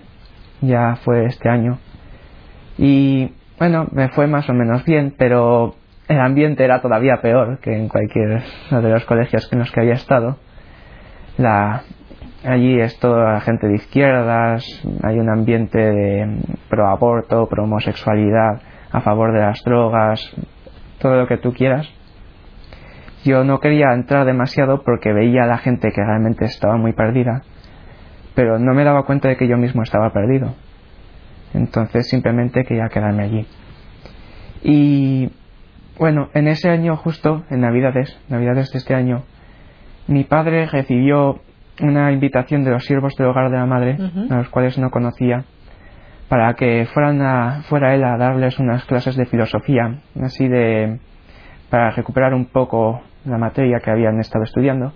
Ya 0.62 0.96
fue 0.96 1.26
este 1.26 1.48
año. 1.48 1.78
Y 2.80 3.34
bueno, 3.60 3.88
me 3.92 4.10
fue 4.10 4.26
más 4.26 4.50
o 4.50 4.54
menos 4.54 4.84
bien, 4.84 5.14
pero 5.16 5.76
el 6.12 6.20
ambiente 6.20 6.63
era 6.63 6.82
todavía 6.82 7.22
peor 7.22 7.60
que 7.60 7.75
en 7.75 7.88
cualquier 7.88 8.44
de 8.70 8.89
los 8.89 9.06
colegios 9.06 9.51
en 9.51 9.60
los 9.60 9.72
que 9.72 9.80
había 9.80 9.94
estado. 9.94 10.38
La, 11.38 11.84
allí 12.44 12.80
es 12.80 13.00
toda 13.00 13.34
la 13.34 13.41
gente 13.41 13.68
de 13.68 13.75
izquierdas, 13.75 14.65
hay 15.03 15.20
un 15.20 15.30
ambiente 15.30 15.80
de 15.80 16.38
pro 16.70 16.88
aborto, 16.88 17.48
pro 17.48 17.63
homosexualidad, 17.63 18.62
a 18.91 19.01
favor 19.01 19.32
de 19.32 19.39
las 19.39 19.63
drogas, 19.63 20.22
todo 21.00 21.15
lo 21.15 21.27
que 21.27 21.38
tú 21.38 21.53
quieras. 21.53 21.89
Yo 23.24 23.44
no 23.44 23.60
quería 23.60 23.94
entrar 23.94 24.25
demasiado 24.25 24.84
porque 24.84 25.13
veía 25.13 25.44
a 25.44 25.48
la 25.48 25.60
gente 25.60 25.91
que 25.94 26.03
realmente 26.03 26.46
estaba 26.46 26.75
muy 26.77 26.94
perdida, 26.94 27.44
pero 28.36 28.60
no 28.60 28.74
me 28.74 28.84
daba 28.84 29.03
cuenta 29.03 29.30
de 29.30 29.38
que 29.38 29.48
yo 29.48 29.58
mismo 29.58 29.84
estaba 29.84 30.12
perdido. 30.12 30.56
Entonces 31.53 32.10
simplemente 32.10 32.63
quería 32.63 32.89
quedarme 32.89 33.24
allí. 33.24 33.48
Y 34.63 35.32
bueno, 35.98 36.30
en 36.34 36.48
ese 36.48 36.70
año 36.70 36.96
justo, 36.98 37.44
en 37.50 37.62
Navidades, 37.62 38.20
Navidades 38.30 38.72
de 38.72 38.78
este 38.80 38.96
año, 38.96 39.24
mi 40.08 40.24
padre 40.24 40.66
recibió 40.68 41.40
una 41.80 42.12
invitación 42.12 42.64
de 42.64 42.72
los 42.72 42.86
siervos 42.86 43.16
del 43.16 43.28
hogar 43.28 43.50
de 43.50 43.58
la 43.58 43.66
madre, 43.66 43.98
a 44.30 44.36
los 44.36 44.50
cuales 44.50 44.78
no 44.78 44.90
conocía, 44.90 45.46
para 46.28 46.54
que 46.54 46.86
fueran 46.94 47.22
a, 47.22 47.62
fuera 47.64 47.94
él 47.96 48.04
a 48.04 48.18
darles 48.18 48.60
unas 48.60 48.86
clases 48.86 49.16
de 49.16 49.26
filosofía, 49.26 50.02
así 50.22 50.48
de 50.48 51.00
para 51.70 51.92
recuperar 51.92 52.34
un 52.34 52.46
poco 52.46 53.02
la 53.26 53.38
materia 53.38 53.80
que 53.80 53.92
habían 53.92 54.20
estado 54.20 54.44
estudiando. 54.44 54.94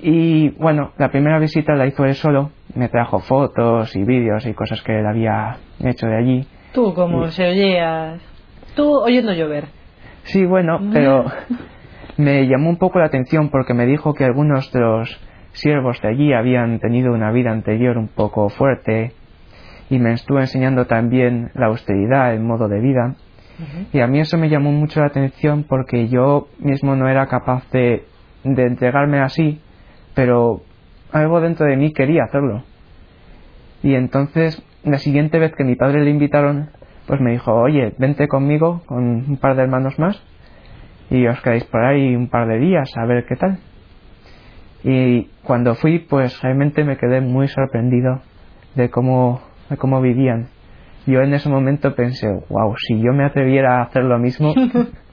Y 0.00 0.50
bueno, 0.50 0.92
la 0.96 1.10
primera 1.10 1.38
visita 1.38 1.74
la 1.74 1.86
hizo 1.86 2.04
él 2.04 2.14
solo, 2.14 2.50
me 2.74 2.88
trajo 2.88 3.18
fotos 3.18 3.94
y 3.94 4.02
vídeos 4.04 4.46
y 4.46 4.54
cosas 4.54 4.82
que 4.82 4.98
él 4.98 5.06
había 5.06 5.58
hecho 5.80 6.06
de 6.06 6.16
allí. 6.16 6.46
Tú, 6.72 6.94
como 6.94 7.28
se 7.28 7.44
oías, 7.44 8.22
tú 8.74 8.98
oyendo 9.00 9.32
llover. 9.32 9.66
Sí, 10.24 10.44
bueno, 10.44 10.80
pero 10.92 11.24
me 12.16 12.46
llamó 12.46 12.70
un 12.70 12.76
poco 12.76 12.98
la 12.98 13.06
atención 13.06 13.50
porque 13.50 13.74
me 13.74 13.86
dijo 13.86 14.14
que 14.14 14.24
algunos 14.24 14.70
de 14.72 14.80
los 14.80 15.20
siervos 15.52 16.00
de 16.02 16.08
allí 16.08 16.32
habían 16.32 16.78
tenido 16.78 17.12
una 17.12 17.32
vida 17.32 17.50
anterior 17.50 17.98
un 17.98 18.08
poco 18.08 18.48
fuerte 18.48 19.12
y 19.88 19.98
me 19.98 20.12
estuvo 20.12 20.38
enseñando 20.38 20.86
también 20.86 21.50
la 21.54 21.66
austeridad, 21.66 22.32
el 22.32 22.40
modo 22.40 22.68
de 22.68 22.80
vida. 22.80 23.16
Y 23.92 24.00
a 24.00 24.06
mí 24.06 24.20
eso 24.20 24.38
me 24.38 24.48
llamó 24.48 24.72
mucho 24.72 25.00
la 25.00 25.06
atención 25.06 25.64
porque 25.68 26.08
yo 26.08 26.48
mismo 26.58 26.96
no 26.96 27.08
era 27.08 27.26
capaz 27.26 27.68
de, 27.70 28.04
de 28.42 28.66
entregarme 28.66 29.20
así, 29.20 29.60
pero 30.14 30.62
algo 31.12 31.40
dentro 31.40 31.66
de 31.66 31.76
mí 31.76 31.92
quería 31.92 32.24
hacerlo. 32.24 32.62
Y 33.82 33.94
entonces, 33.94 34.62
la 34.82 34.98
siguiente 34.98 35.38
vez 35.38 35.52
que 35.54 35.64
mi 35.64 35.74
padre 35.74 36.04
le 36.04 36.10
invitaron, 36.10 36.70
pues 37.10 37.20
me 37.20 37.32
dijo, 37.32 37.52
oye, 37.52 37.92
vente 37.98 38.28
conmigo 38.28 38.82
con 38.86 39.02
un 39.28 39.36
par 39.36 39.56
de 39.56 39.62
hermanos 39.62 39.98
más 39.98 40.22
y 41.10 41.26
os 41.26 41.42
quedáis 41.42 41.64
por 41.64 41.84
ahí 41.84 42.14
un 42.14 42.28
par 42.30 42.48
de 42.48 42.58
días 42.58 42.90
a 42.96 43.04
ver 43.04 43.26
qué 43.26 43.36
tal. 43.36 43.58
Y 44.82 45.24
cuando 45.42 45.74
fui, 45.74 45.98
pues 45.98 46.40
realmente 46.40 46.84
me 46.84 46.96
quedé 46.96 47.20
muy 47.20 47.48
sorprendido 47.48 48.20
de 48.76 48.88
cómo, 48.90 49.42
de 49.68 49.76
cómo 49.76 50.00
vivían 50.00 50.48
yo 51.06 51.22
en 51.22 51.32
ese 51.32 51.48
momento 51.48 51.94
pensé, 51.94 52.28
wow, 52.48 52.74
si 52.76 53.00
yo 53.00 53.12
me 53.12 53.24
atreviera 53.24 53.78
a 53.78 53.82
hacer 53.82 54.04
lo 54.04 54.18
mismo, 54.18 54.54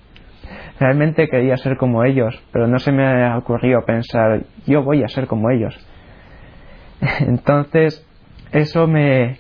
realmente 0.80 1.28
quería 1.28 1.58
ser 1.58 1.78
como 1.78 2.04
ellos, 2.04 2.40
pero 2.52 2.68
no 2.68 2.80
se 2.80 2.92
me 2.92 3.26
ha 3.26 3.38
ocurrido 3.38 3.84
pensar, 3.86 4.44
yo 4.66 4.84
voy 4.84 5.04
a 5.04 5.08
ser 5.08 5.28
como 5.28 5.50
ellos. 5.50 5.76
Entonces, 7.22 8.06
eso 8.52 8.88
me, 8.88 9.38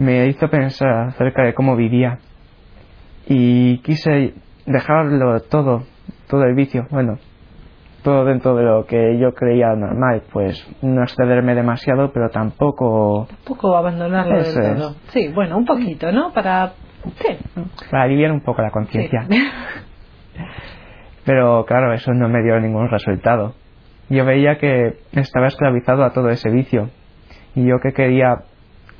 me 0.00 0.28
hizo 0.28 0.48
pensar 0.48 1.08
acerca 1.08 1.42
de 1.42 1.52
cómo 1.52 1.76
vivía 1.76 2.18
y 3.28 3.78
quise 3.78 4.32
dejarlo 4.64 5.40
todo, 5.40 5.82
todo 6.26 6.44
el 6.44 6.54
vicio, 6.54 6.86
bueno, 6.90 7.18
todo 8.02 8.24
dentro 8.24 8.56
de 8.56 8.64
lo 8.64 8.86
que 8.86 9.18
yo 9.18 9.34
creía 9.34 9.74
normal, 9.74 10.22
pues 10.32 10.66
no 10.80 11.02
excederme 11.02 11.54
demasiado, 11.54 12.12
pero 12.14 12.30
tampoco... 12.30 13.26
Tampoco 13.28 13.76
abandonarlo 13.76 14.42
del 14.42 14.54
todo. 14.54 14.94
Sí, 15.08 15.28
bueno, 15.34 15.58
un 15.58 15.66
poquito, 15.66 16.10
¿no? 16.10 16.32
Para... 16.32 16.72
Sí. 17.04 17.36
Para 17.90 18.04
aliviar 18.04 18.32
un 18.32 18.40
poco 18.40 18.62
la 18.62 18.70
conciencia. 18.70 19.26
pero 21.26 21.66
claro, 21.66 21.92
eso 21.92 22.14
no 22.14 22.26
me 22.30 22.42
dio 22.42 22.58
ningún 22.58 22.88
resultado. 22.88 23.52
Yo 24.08 24.24
veía 24.24 24.56
que 24.56 24.94
estaba 25.12 25.48
esclavizado 25.48 26.04
a 26.04 26.14
todo 26.14 26.30
ese 26.30 26.48
vicio 26.48 26.88
y 27.54 27.66
yo 27.66 27.80
que 27.80 27.92
quería 27.92 28.44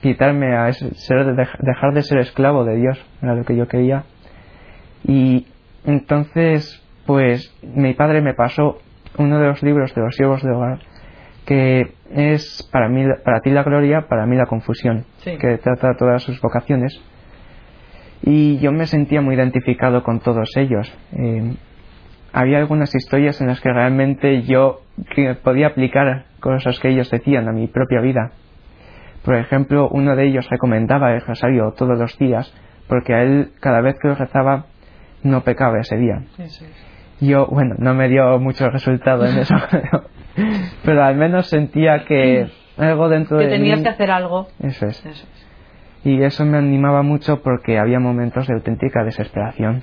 quitarme 0.03 0.57
a 0.57 0.73
ser, 0.73 1.35
dejar 1.35 1.95
de 1.95 2.03
ser 2.03 2.19
esclavo 2.19 2.65
de 2.65 2.77
Dios, 2.77 3.05
era 3.23 3.35
lo 3.35 3.45
que 3.45 3.57
yo 3.57 3.69
quería. 3.69 4.05
Y 5.05 5.47
entonces, 5.85 6.83
pues 7.07 7.55
mi 7.63 7.95
padre 7.95 8.21
me 8.21 8.35
pasó 8.35 8.79
uno 9.19 9.39
de 9.39 9.47
los 9.47 9.63
libros 9.63 9.95
de 9.95 10.03
los 10.03 10.15
siervos 10.15 10.43
de 10.43 10.51
hogar 10.51 10.79
que 11.47 11.95
es 12.13 12.69
para 12.71 12.89
mí 12.89 13.05
para 13.25 13.41
ti 13.41 13.51
la 13.51 13.65
gloria 13.65 14.07
para 14.09 14.27
mí 14.27 14.37
la 14.37 14.47
confusión 14.47 15.05
que 15.25 15.59
trata 15.59 15.97
todas 15.97 16.23
sus 16.23 16.41
vocaciones. 16.41 17.01
Y 18.23 18.59
yo 18.59 18.71
me 18.71 18.87
sentía 18.87 19.21
muy 19.23 19.35
identificado 19.35 20.03
con 20.03 20.21
todos 20.21 20.51
ellos. 20.57 20.93
Eh, 21.13 21.55
había 22.33 22.59
algunas 22.59 22.95
historias 22.95 23.41
en 23.41 23.47
las 23.47 23.61
que 23.61 23.73
realmente 23.73 24.43
yo 24.43 24.83
podía 25.43 25.69
aplicar 25.69 26.27
cosas 26.39 26.79
que 26.79 26.91
ellos 26.91 27.11
decían 27.11 27.49
a 27.49 27.53
mi 27.53 27.67
propia 27.67 28.01
vida 28.01 28.33
por 29.25 29.35
ejemplo 29.37 29.89
uno 29.91 30.17
de 30.17 30.27
ellos 30.27 30.49
recomendaba 30.51 31.13
el 31.13 31.21
rosario 31.21 31.73
todos 31.77 31.99
los 31.99 32.17
días 32.19 32.55
porque 32.89 33.15
a 33.15 33.23
él 33.23 33.53
cada 33.61 33.81
vez 33.81 33.97
que 34.01 34.09
lo 34.09 34.15
rezaba 34.15 34.67
no 35.23 35.43
pecaba 35.43 35.81
ese 35.81 35.97
día 35.97 36.23
yo, 37.21 37.47
bueno, 37.47 37.75
no 37.79 37.95
me 37.95 38.09
dio 38.09 38.39
mucho 38.39 38.71
resultado 38.71 39.27
en 39.27 39.39
eso, 39.39 39.55
pero, 40.85 41.05
al 41.05 41.17
menos 41.17 41.49
sentía 41.49 42.05
que 42.07 42.49
algo 42.79 43.09
dentro 43.09 43.37
de 43.37 43.45
mí... 43.45 43.51
Que 43.51 43.57
tenías 43.59 43.83
que 43.83 43.89
hacer 43.91 44.11
algo. 44.11 44.49
Eso 44.61 44.87
es. 44.87 45.29
Y 46.03 46.23
eso 46.23 46.47
me 46.47 46.57
animaba 46.57 47.03
mucho 47.03 47.43
porque 47.43 47.79
había 47.79 48.01
momentos 48.01 48.47
de 48.47 48.55
auténtica 48.55 49.05
desesperación. 49.05 49.83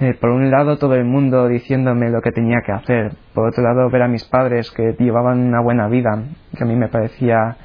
Eh, 0.00 0.14
por 0.18 0.30
un 0.30 0.50
lado 0.50 0.78
todo 0.78 0.94
el 0.94 1.04
mundo 1.04 1.46
diciéndome 1.48 2.10
lo 2.10 2.20
que 2.20 2.30
tenía 2.30 2.60
que 2.64 2.72
hacer, 2.72 3.12
por 3.34 3.48
otro 3.48 3.62
lado 3.62 3.88
ver 3.90 4.02
a 4.02 4.08
mis 4.08 4.24
padres 4.24 4.70
que 4.70 4.94
llevaban 4.98 5.40
una 5.40 5.62
buena 5.62 5.88
vida, 5.88 6.22
que 6.56 6.64
a 6.64 6.66
mí 6.66 6.76
me 6.76 6.88
parecía 6.88 7.56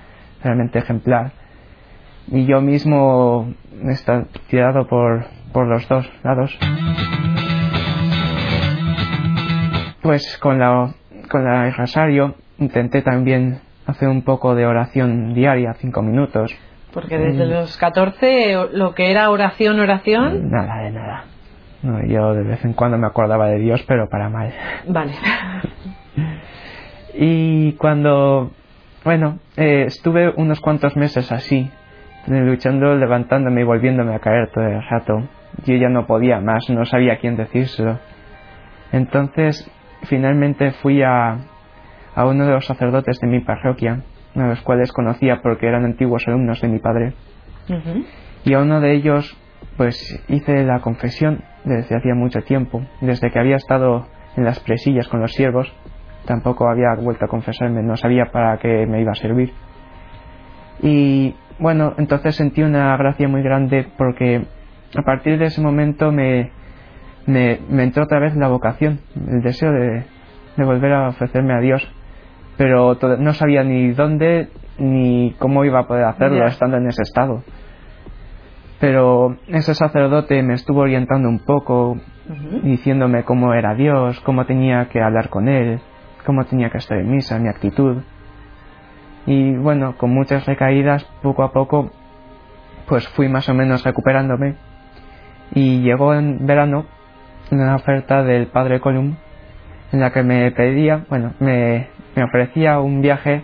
realmente 0.43 0.79
ejemplar, 0.79 1.31
y 2.27 2.45
yo 2.45 2.61
mismo 2.61 3.53
estaba 3.87 4.25
tirado 4.49 4.87
por, 4.87 5.25
por 5.51 5.67
los 5.67 5.87
dos 5.87 6.09
lados 6.23 6.57
pues 10.01 10.37
con 10.39 10.59
la 10.59 10.93
con 11.29 11.45
la 11.45 11.67
el 11.67 11.73
rosario 11.73 12.35
intenté 12.59 13.01
también 13.01 13.59
hacer 13.85 14.09
un 14.09 14.23
poco 14.23 14.55
de 14.55 14.65
oración 14.65 15.33
diaria, 15.33 15.73
cinco 15.79 16.01
minutos. 16.01 16.53
Porque 16.93 17.17
desde 17.17 17.45
mm. 17.45 17.49
los 17.49 17.77
14 17.77 18.57
lo 18.73 18.93
que 18.93 19.11
era 19.11 19.29
oración, 19.29 19.79
oración. 19.79 20.51
Nada 20.51 20.83
de 20.83 20.91
nada. 20.91 21.23
No, 21.83 22.05
yo 22.05 22.33
de 22.33 22.43
vez 22.43 22.63
en 22.65 22.73
cuando 22.73 22.97
me 22.97 23.07
acordaba 23.07 23.47
de 23.47 23.57
Dios, 23.57 23.83
pero 23.87 24.09
para 24.09 24.29
mal. 24.29 24.53
Vale. 24.87 25.13
y 27.13 27.73
cuando, 27.73 28.51
bueno, 29.03 29.39
eh, 29.57 29.85
estuve 29.87 30.29
unos 30.29 30.59
cuantos 30.59 30.95
meses 30.95 31.31
así, 31.31 31.69
luchando, 32.27 32.95
levantándome 32.95 33.61
y 33.61 33.63
volviéndome 33.63 34.13
a 34.13 34.19
caer 34.19 34.51
todo 34.51 34.65
el 34.65 34.81
rato. 34.89 35.27
Yo 35.65 35.75
ya 35.75 35.89
no 35.89 36.05
podía 36.05 36.39
más, 36.39 36.69
no 36.69 36.85
sabía 36.85 37.13
a 37.13 37.17
quién 37.17 37.35
decírselo. 37.35 37.99
Entonces 38.91 39.69
finalmente 40.03 40.71
fui 40.71 41.01
a, 41.01 41.37
a 42.15 42.25
uno 42.25 42.45
de 42.45 42.53
los 42.53 42.65
sacerdotes 42.65 43.19
de 43.19 43.27
mi 43.27 43.39
parroquia, 43.39 44.03
a 44.35 44.47
los 44.47 44.61
cuales 44.61 44.91
conocía 44.91 45.41
porque 45.41 45.67
eran 45.67 45.85
antiguos 45.85 46.27
alumnos 46.27 46.61
de 46.61 46.67
mi 46.67 46.79
padre. 46.79 47.13
Y 48.43 48.53
a 48.53 48.59
uno 48.59 48.81
de 48.81 48.93
ellos, 48.93 49.37
pues 49.77 50.23
hice 50.27 50.63
la 50.63 50.79
confesión 50.79 51.43
desde 51.63 51.95
hacía 51.95 52.15
mucho 52.15 52.41
tiempo, 52.41 52.81
desde 53.01 53.31
que 53.31 53.39
había 53.39 53.55
estado 53.55 54.07
en 54.35 54.45
las 54.45 54.59
presillas 54.59 55.07
con 55.07 55.21
los 55.21 55.31
siervos, 55.31 55.71
tampoco 56.25 56.69
había 56.69 56.93
vuelto 56.95 57.25
a 57.25 57.27
confesarme, 57.27 57.83
no 57.83 57.97
sabía 57.97 58.25
para 58.31 58.57
qué 58.57 58.85
me 58.87 59.01
iba 59.01 59.11
a 59.11 59.15
servir. 59.15 59.53
Y 60.81 61.35
bueno, 61.59 61.93
entonces 61.97 62.35
sentí 62.35 62.63
una 62.63 62.95
gracia 62.97 63.27
muy 63.27 63.43
grande 63.43 63.87
porque 63.97 64.45
a 64.95 65.01
partir 65.03 65.37
de 65.37 65.45
ese 65.45 65.61
momento 65.61 66.11
me, 66.11 66.51
me, 67.25 67.59
me 67.69 67.83
entró 67.83 68.03
otra 68.03 68.19
vez 68.19 68.35
la 68.35 68.47
vocación, 68.47 68.99
el 69.27 69.41
deseo 69.41 69.71
de, 69.71 70.03
de 70.57 70.65
volver 70.65 70.93
a 70.93 71.09
ofrecerme 71.09 71.53
a 71.53 71.59
Dios. 71.59 71.87
Pero 72.57 72.97
no 73.19 73.33
sabía 73.33 73.63
ni 73.63 73.91
dónde 73.91 74.49
ni 74.77 75.35
cómo 75.39 75.63
iba 75.65 75.79
a 75.79 75.87
poder 75.87 76.05
hacerlo 76.05 76.45
estando 76.45 76.77
en 76.77 76.87
ese 76.87 77.03
estado. 77.03 77.43
Pero 78.79 79.37
ese 79.47 79.75
sacerdote 79.75 80.41
me 80.41 80.55
estuvo 80.55 80.81
orientando 80.81 81.29
un 81.29 81.39
poco, 81.39 81.97
diciéndome 82.63 83.23
cómo 83.23 83.53
era 83.53 83.75
Dios, 83.75 84.19
cómo 84.21 84.45
tenía 84.45 84.89
que 84.89 85.01
hablar 85.01 85.29
con 85.29 85.47
Él, 85.47 85.79
cómo 86.25 86.45
tenía 86.45 86.69
que 86.69 86.77
estar 86.77 86.97
en 86.97 87.11
misa, 87.11 87.39
mi 87.39 87.49
actitud. 87.49 88.01
Y 89.25 89.55
bueno, 89.55 89.97
con 89.97 90.11
muchas 90.11 90.45
recaídas, 90.45 91.03
poco 91.21 91.43
a 91.43 91.51
poco, 91.51 91.91
pues 92.87 93.07
fui 93.09 93.27
más 93.29 93.47
o 93.49 93.53
menos 93.53 93.83
recuperándome. 93.83 94.55
Y 95.53 95.81
llegó 95.81 96.13
en 96.13 96.45
verano 96.45 96.85
una 97.51 97.75
oferta 97.75 98.23
del 98.23 98.47
padre 98.47 98.79
Colum 98.79 99.15
en 99.91 99.99
la 99.99 100.11
que 100.11 100.23
me 100.23 100.49
pedía, 100.51 101.05
bueno, 101.09 101.33
me, 101.39 101.89
me 102.15 102.23
ofrecía 102.23 102.79
un 102.79 103.01
viaje, 103.01 103.43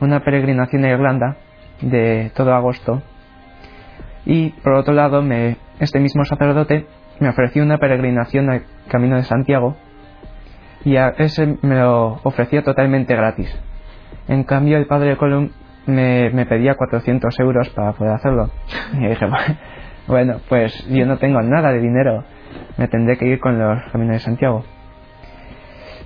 una 0.00 0.20
peregrinación 0.20 0.84
a 0.84 0.90
Irlanda 0.90 1.36
de 1.82 2.32
todo 2.34 2.54
agosto. 2.54 3.02
Y 4.24 4.50
por 4.62 4.74
otro 4.74 4.94
lado, 4.94 5.22
me, 5.22 5.58
este 5.80 6.00
mismo 6.00 6.24
sacerdote 6.24 6.86
me 7.20 7.28
ofreció 7.28 7.62
una 7.62 7.78
peregrinación 7.78 8.48
al 8.50 8.64
Camino 8.88 9.16
de 9.16 9.24
Santiago 9.24 9.76
y 10.84 10.96
a 10.96 11.08
ese 11.18 11.58
me 11.62 11.76
lo 11.76 12.20
ofrecía 12.22 12.62
totalmente 12.62 13.14
gratis. 13.14 13.54
En 14.28 14.44
cambio, 14.44 14.76
el 14.76 14.86
padre 14.86 15.16
me, 15.86 16.30
me 16.30 16.46
pedía 16.46 16.74
400 16.74 17.38
euros 17.40 17.68
para 17.70 17.92
poder 17.92 18.14
hacerlo. 18.14 18.50
Y 18.94 19.06
dije, 19.06 19.26
bueno, 20.06 20.40
pues 20.48 20.86
yo 20.88 21.06
no 21.06 21.18
tengo 21.18 21.40
nada 21.42 21.72
de 21.72 21.80
dinero, 21.80 22.24
me 22.76 22.88
tendré 22.88 23.16
que 23.16 23.26
ir 23.26 23.40
con 23.40 23.58
los 23.58 23.82
Caminos 23.90 24.14
de 24.14 24.20
Santiago. 24.20 24.64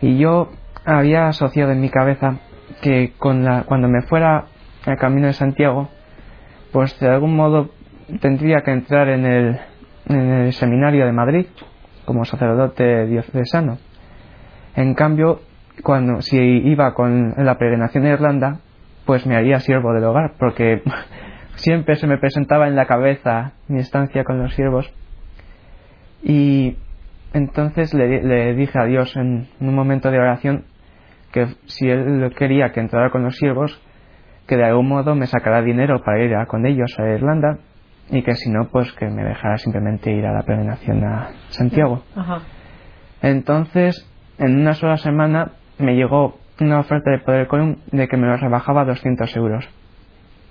Y 0.01 0.19
yo 0.19 0.51
había 0.85 1.29
asociado 1.29 1.73
en 1.73 1.81
mi 1.81 1.91
cabeza 1.91 2.37
que 2.81 3.13
con 3.19 3.45
la, 3.45 3.65
cuando 3.65 3.89
me 3.89 4.03
fuera 4.03 4.47
al 4.87 4.97
Camino 4.97 5.27
de 5.27 5.33
Santiago, 5.33 5.89
pues 6.73 6.99
de 7.01 7.09
algún 7.09 7.35
modo 7.35 7.71
tendría 8.21 8.63
que 8.63 8.71
entrar 8.71 9.09
en 9.09 9.27
el, 9.27 9.59
en 10.09 10.31
el 10.31 10.53
seminario 10.53 11.05
de 11.05 11.13
Madrid 11.13 11.47
como 12.05 12.25
sacerdote 12.25 13.07
diocesano. 13.07 13.79
En 14.79 14.95
cambio, 14.95 15.41
cuando 15.83 16.23
si 16.23 16.39
iba 16.39 16.95
con 16.95 17.35
la 17.37 17.59
peregrinación 17.59 18.07
a 18.07 18.11
Irlanda, 18.11 18.61
pues 19.07 19.27
me 19.27 19.35
haría 19.35 19.59
siervo 19.59 19.93
del 19.93 20.05
hogar, 20.05 20.35
porque 20.39 20.83
siempre 21.57 21.97
se 21.97 22.07
me 22.07 22.17
presentaba 22.17 22.69
en 22.69 22.77
la 22.77 22.87
cabeza 22.87 23.55
mi 23.67 23.81
estancia 23.81 24.23
con 24.23 24.41
los 24.41 24.55
siervos. 24.55 24.89
Y 26.23 26.77
entonces 27.33 27.93
le, 27.93 28.23
le 28.23 28.55
dije 28.55 28.79
a 28.79 28.85
Dios 28.85 29.17
en 29.17 29.49
un 29.59 29.75
momento 29.75 30.13
de 30.13 30.21
oración 30.21 30.63
que 31.33 31.49
si 31.67 31.91
él 31.91 32.33
quería 32.39 32.71
que 32.71 32.79
entrara 32.79 33.11
con 33.11 33.25
los 33.25 33.35
siervos, 33.35 33.83
que 34.47 34.57
de 34.57 34.65
algún 34.65 34.87
modo 34.87 35.17
me 35.17 35.27
sacara 35.27 35.61
dinero 35.61 36.05
para 36.05 36.23
ir 36.23 36.37
a 36.37 36.47
con 36.47 36.67
ellos 36.67 36.97
a 37.01 37.09
Irlanda 37.09 37.59
y 38.11 38.23
que 38.23 38.37
si 38.37 38.49
no, 38.49 38.69
pues 38.71 38.93
que 38.93 39.09
me 39.09 39.25
dejara 39.25 39.59
simplemente 39.59 40.13
ir 40.13 40.25
a 40.25 40.33
la 40.33 40.43
peregrinación 40.43 41.03
a 41.03 41.31
Santiago. 41.49 42.05
Ajá. 42.15 42.43
Entonces, 43.23 44.09
en 44.39 44.61
una 44.61 44.75
sola 44.75 44.97
semana 44.99 45.53
me 45.79 45.95
llegó 45.95 46.39
una 46.61 46.81
oferta 46.81 47.11
de 47.11 47.19
Poder 47.19 47.47
Column 47.47 47.79
de 47.93 48.09
que 48.09 48.17
me 48.17 48.27
lo 48.27 48.37
rebajaba 48.37 48.83
a 48.83 48.85
200 48.87 49.35
euros. 49.37 49.69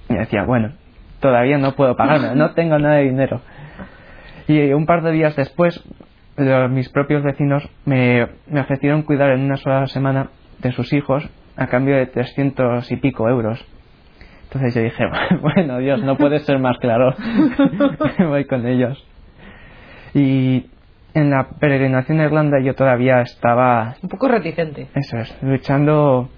Y 0.09 0.15
decía, 0.15 0.43
bueno, 0.43 0.71
todavía 1.19 1.57
no 1.57 1.73
puedo 1.73 1.95
pagarme, 1.95 2.35
no 2.35 2.51
tengo 2.53 2.79
nada 2.79 2.95
de 2.95 3.03
dinero. 3.03 3.41
Y 4.47 4.71
un 4.71 4.85
par 4.85 5.03
de 5.03 5.11
días 5.11 5.35
después, 5.35 5.83
los- 6.37 6.71
mis 6.71 6.87
propios 6.89 7.23
vecinos 7.23 7.67
me, 7.85 8.27
me 8.47 8.61
ofrecieron 8.61 9.01
cuidar 9.03 9.31
en 9.31 9.41
una 9.41 9.57
sola 9.57 9.87
semana 9.87 10.29
de 10.59 10.71
sus 10.71 10.93
hijos 10.93 11.27
a 11.57 11.67
cambio 11.67 11.95
de 11.97 12.05
300 12.05 12.89
y 12.91 12.95
pico 12.97 13.27
euros. 13.27 13.63
Entonces 14.43 14.75
yo 14.75 14.81
dije, 14.81 15.03
bueno, 15.41 15.79
Dios, 15.79 16.01
no 16.03 16.15
puede 16.15 16.39
ser 16.39 16.59
más 16.59 16.77
claro. 16.77 17.13
Voy 18.29 18.45
con 18.45 18.65
ellos. 18.65 19.05
Y 20.13 20.67
en 21.13 21.29
la 21.29 21.47
peregrinación 21.59 22.19
a 22.19 22.25
Irlanda 22.25 22.59
yo 22.59 22.75
todavía 22.75 23.21
estaba 23.21 23.95
Un 24.01 24.09
poco 24.09 24.27
reticente. 24.27 24.87
eso 24.93 25.17
es, 25.17 25.37
luchando 25.41 26.29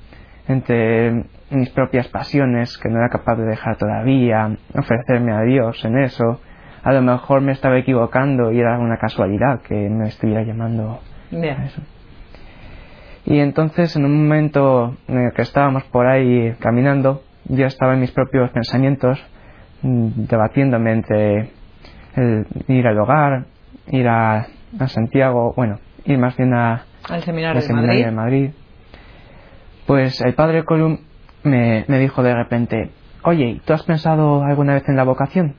entre 0.48 1.26
mis 1.52 1.70
propias 1.70 2.08
pasiones 2.08 2.78
que 2.78 2.90
no 2.90 2.98
era 2.98 3.10
capaz 3.10 3.36
de 3.36 3.46
dejar 3.46 3.78
todavía, 3.78 4.56
ofrecerme 4.76 5.32
a 5.34 5.42
Dios 5.42 5.84
en 5.86 5.98
eso. 6.00 6.42
A 6.84 6.94
lo 6.94 7.02
mejor 7.02 7.42
me 7.42 7.52
estaba 7.52 7.78
equivocando 7.78 8.52
y 8.52 8.60
era 8.60 8.80
una 8.80 8.98
casualidad 8.98 9.62
que 9.62 9.76
me 9.76 10.08
estuviera 10.08 10.44
llamando 10.44 11.00
a 11.32 11.66
eso. 11.66 11.82
Y 13.26 13.40
entonces 13.40 13.96
en 13.96 14.06
un 14.06 14.24
momento 14.24 14.96
en 15.08 15.26
el 15.26 15.34
que 15.34 15.42
estábamos 15.42 15.84
por 15.86 16.08
ahí 16.08 16.56
caminando, 16.60 17.22
yo 17.46 17.66
estaba 17.66 17.94
en 17.94 18.00
mis 18.00 18.12
propios 18.12 18.50
pensamientos, 18.52 19.20
mm, 19.82 20.26
debatiéndome 20.30 20.92
entre 20.92 21.52
el 22.16 22.46
ir 22.68 22.88
al 22.88 23.00
hogar, 23.00 23.46
ir 23.92 24.08
a, 24.08 24.48
a 24.78 24.88
Santiago, 24.88 25.54
bueno, 25.56 25.80
ir 26.06 26.18
más 26.18 26.36
bien 26.38 26.54
a, 26.54 26.84
Al 27.10 27.22
seminario 27.24 27.62
de 27.62 27.68
seminario 27.68 27.90
Madrid. 27.92 28.06
de 28.06 28.12
Madrid. 28.12 28.50
Pues 29.88 30.22
el 30.22 30.34
padre 30.36 30.64
Colum 30.66 31.00
me, 31.44 31.86
me 31.88 32.00
dijo 32.00 32.22
de 32.22 32.36
repente, 32.36 32.92
oye, 33.24 33.60
¿tú 33.66 33.74
has 33.74 33.84
pensado 33.84 34.44
alguna 34.44 34.74
vez 34.76 34.88
en 34.88 34.96
la 34.96 35.04
vocación? 35.04 35.56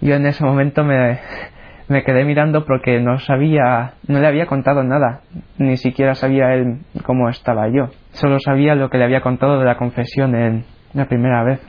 Yo 0.00 0.14
en 0.14 0.26
ese 0.26 0.42
momento 0.44 0.82
me, 0.82 1.18
me 1.88 2.02
quedé 2.02 2.24
mirando 2.24 2.64
porque 2.64 3.00
no 3.00 3.18
sabía, 3.20 3.94
no 4.08 4.18
le 4.18 4.26
había 4.26 4.46
contado 4.46 4.82
nada, 4.82 5.20
ni 5.58 5.76
siquiera 5.76 6.14
sabía 6.14 6.54
él 6.54 6.80
cómo 7.04 7.28
estaba 7.28 7.68
yo. 7.68 7.90
Solo 8.12 8.38
sabía 8.40 8.74
lo 8.74 8.90
que 8.90 8.98
le 8.98 9.04
había 9.04 9.20
contado 9.20 9.58
de 9.58 9.64
la 9.66 9.76
confesión 9.76 10.34
en 10.34 10.64
la 10.94 11.06
primera 11.06 11.44
vez. 11.44 11.60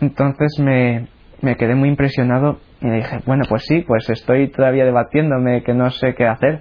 Entonces 0.00 0.58
me, 0.60 1.06
me 1.42 1.56
quedé 1.56 1.74
muy 1.74 1.88
impresionado 1.88 2.58
y 2.80 2.86
le 2.86 2.96
dije, 2.96 3.20
bueno, 3.26 3.44
pues 3.48 3.64
sí, 3.66 3.84
pues 3.86 4.08
estoy 4.10 4.48
todavía 4.48 4.84
debatiéndome 4.84 5.62
que 5.62 5.74
no 5.74 5.90
sé 5.90 6.14
qué 6.14 6.26
hacer. 6.26 6.60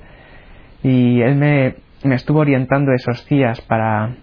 Y 0.83 1.21
él 1.21 1.35
me, 1.35 1.75
me 2.03 2.15
estuvo 2.15 2.39
orientando 2.39 2.93
esos 2.93 3.27
días 3.27 3.59
para, 3.61 4.15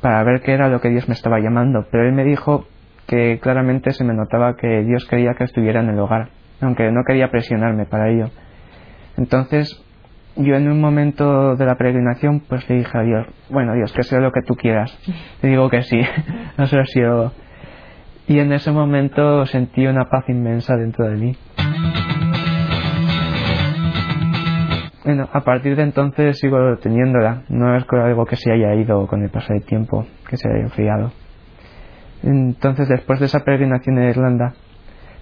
para 0.00 0.22
ver 0.24 0.42
qué 0.42 0.52
era 0.52 0.68
lo 0.68 0.80
que 0.80 0.90
Dios 0.90 1.08
me 1.08 1.14
estaba 1.14 1.40
llamando. 1.40 1.86
Pero 1.90 2.06
él 2.06 2.12
me 2.12 2.24
dijo 2.24 2.66
que 3.06 3.38
claramente 3.40 3.92
se 3.92 4.04
me 4.04 4.14
notaba 4.14 4.56
que 4.56 4.82
Dios 4.82 5.06
quería 5.06 5.34
que 5.34 5.44
estuviera 5.44 5.80
en 5.80 5.88
el 5.88 5.98
hogar, 5.98 6.28
aunque 6.60 6.90
no 6.90 7.02
quería 7.06 7.30
presionarme 7.30 7.86
para 7.86 8.10
ello. 8.10 8.30
Entonces 9.16 9.82
yo 10.36 10.54
en 10.54 10.70
un 10.70 10.80
momento 10.80 11.56
de 11.56 11.64
la 11.64 11.76
peregrinación 11.76 12.40
pues 12.40 12.68
le 12.68 12.76
dije 12.76 12.98
a 12.98 13.02
Dios, 13.02 13.26
bueno 13.48 13.74
Dios, 13.74 13.92
que 13.92 14.02
sea 14.02 14.20
lo 14.20 14.32
que 14.32 14.42
tú 14.42 14.54
quieras. 14.54 14.98
Le 15.42 15.50
digo 15.50 15.70
que 15.70 15.82
sí, 15.82 16.00
no 16.58 16.66
sé 16.66 16.84
si 16.86 17.00
yo... 17.00 17.32
Y 18.28 18.38
en 18.40 18.52
ese 18.52 18.72
momento 18.72 19.46
sentí 19.46 19.86
una 19.86 20.06
paz 20.06 20.28
inmensa 20.28 20.76
dentro 20.76 21.08
de 21.08 21.16
mí. 21.16 21.36
Bueno, 25.04 25.28
a 25.32 25.40
partir 25.42 25.76
de 25.76 25.84
entonces 25.84 26.38
sigo 26.38 26.58
teniéndola. 26.78 27.44
No 27.48 27.76
es 27.76 27.84
algo 27.92 28.26
que 28.26 28.34
se 28.34 28.50
haya 28.50 28.74
ido 28.74 29.06
con 29.06 29.22
el 29.22 29.30
paso 29.30 29.52
del 29.52 29.64
tiempo, 29.64 30.04
que 30.28 30.36
se 30.36 30.48
haya 30.48 30.62
enfriado. 30.62 31.12
Entonces, 32.24 32.88
después 32.88 33.20
de 33.20 33.26
esa 33.26 33.44
peregrinación 33.44 33.98
en 33.98 34.08
Irlanda, 34.08 34.54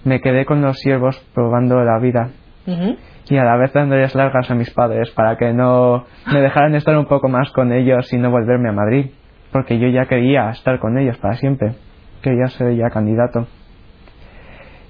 me 0.03 0.21
quedé 0.21 0.45
con 0.45 0.61
los 0.61 0.79
siervos 0.79 1.17
probando 1.35 1.83
la 1.83 1.99
vida 1.99 2.31
y 3.29 3.37
a 3.37 3.43
la 3.43 3.57
vez 3.57 3.73
dándoles 3.73 4.15
largas 4.15 4.49
a 4.49 4.55
mis 4.55 4.71
padres 4.71 5.11
para 5.11 5.37
que 5.37 5.53
no 5.53 6.05
me 6.31 6.41
dejaran 6.41 6.73
estar 6.73 6.97
un 6.97 7.05
poco 7.05 7.27
más 7.27 7.51
con 7.51 7.71
ellos 7.71 8.11
y 8.11 8.17
no 8.17 8.31
volverme 8.31 8.69
a 8.69 8.73
Madrid, 8.73 9.11
porque 9.51 9.77
yo 9.77 9.87
ya 9.89 10.05
quería 10.05 10.49
estar 10.49 10.79
con 10.79 10.97
ellos 10.97 11.17
para 11.17 11.35
siempre, 11.35 11.75
ser 12.49 12.75
ya 12.75 12.89
candidato. 12.89 13.47